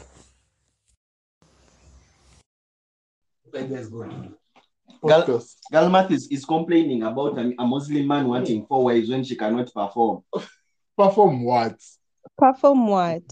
[5.07, 9.35] Gal- Galmath is, is complaining about a, a Muslim man wanting four wives when she
[9.35, 10.23] cannot perform.
[10.97, 11.75] Perform what?
[12.37, 13.23] Perform what?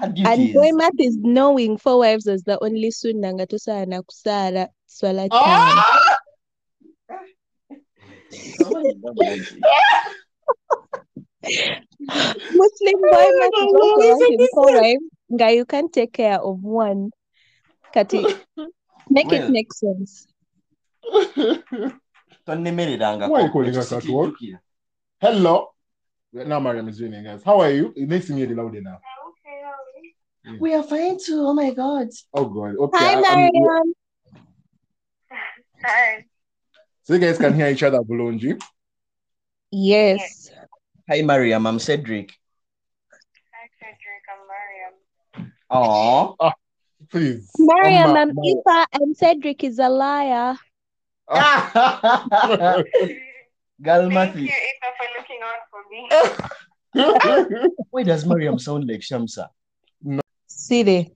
[0.00, 6.18] And Boymath is knowing four wives was the only sunnah ngatusana kusala swala ah!
[12.50, 15.04] Muslim boy math is also wanting four wives.
[15.32, 17.10] Nga you can't take care of one.
[17.94, 18.22] Kati,
[19.10, 20.27] make well, it make sense.
[22.46, 24.34] Tonnemereranga Why are you calling us at work?
[25.20, 25.68] Hello.
[26.32, 27.42] Now Mariam is joining us.
[27.42, 27.92] How are you?
[27.96, 29.00] It makes me loud enough.
[30.60, 31.46] We are fine too.
[31.46, 32.08] Oh my god.
[32.32, 32.76] Oh god.
[32.76, 32.98] Okay.
[32.98, 33.92] Hi, Mariam.
[35.84, 36.24] Hi.
[37.02, 38.60] So you guys can hear each other, Bulonji?
[39.70, 40.50] Yes.
[41.08, 41.66] Hi, Mariam.
[41.66, 42.32] I'm Cedric.
[43.52, 44.24] Hi, Cedric.
[44.28, 45.52] I'm Mariam.
[45.70, 46.28] Aww.
[46.30, 46.52] Oh, ah,
[47.10, 47.50] please.
[47.58, 50.56] Mariam, I'm Iffah, and Cedric is a liar.
[51.34, 51.44] Girl,
[54.08, 54.46] Matthew.
[54.46, 56.08] Thank you, Eva, for looking out for me.
[57.90, 59.48] Why does Mariam sound like Shamsa?
[60.02, 60.22] No.
[60.46, 61.12] City.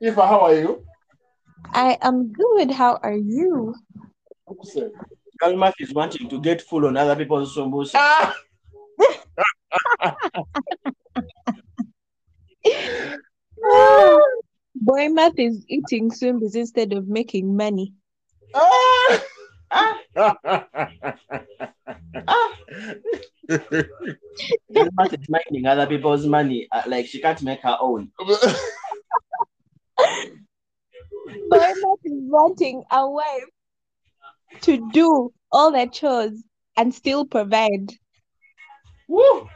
[0.00, 0.84] Eva, how are you?
[1.72, 2.72] I am good.
[2.72, 3.76] How are you?
[5.40, 7.92] Galmath is wanting to get full on other people's sombos.
[7.94, 8.34] Ah.
[14.74, 17.94] Boy math is eating swimbs instead of making money
[18.54, 19.22] ah,
[19.70, 20.36] ah,
[22.28, 22.52] ah.
[23.48, 26.68] is minding other people's money.
[26.72, 28.10] Uh, like she can't make her own.
[31.50, 33.44] Burnout is wanting a wife
[34.62, 36.42] to do all the chores
[36.76, 37.92] and still provide.
[39.08, 39.48] Woo!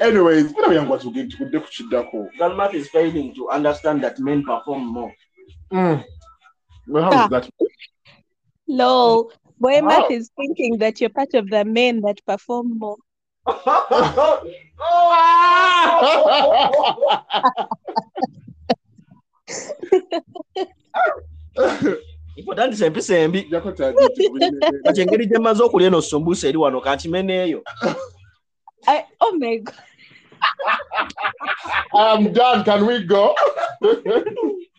[0.00, 2.30] Anyways, what are we going to get to?
[2.38, 5.12] Grandma is failing to understand that men perform more.
[5.72, 6.04] Mm.
[6.88, 7.24] Well, how ah.
[7.24, 7.50] is that?
[8.66, 12.96] No, Boy Math is thinking that you're part of the men that perform more.
[22.36, 23.60] if otandisa empisa
[24.84, 27.62] kati engeri gye mmaze okulya eno sumbuusa eri wano kankimeneeyo
[29.20, 29.74] oh my god
[31.92, 32.64] I'm done.
[32.64, 33.34] Can we go?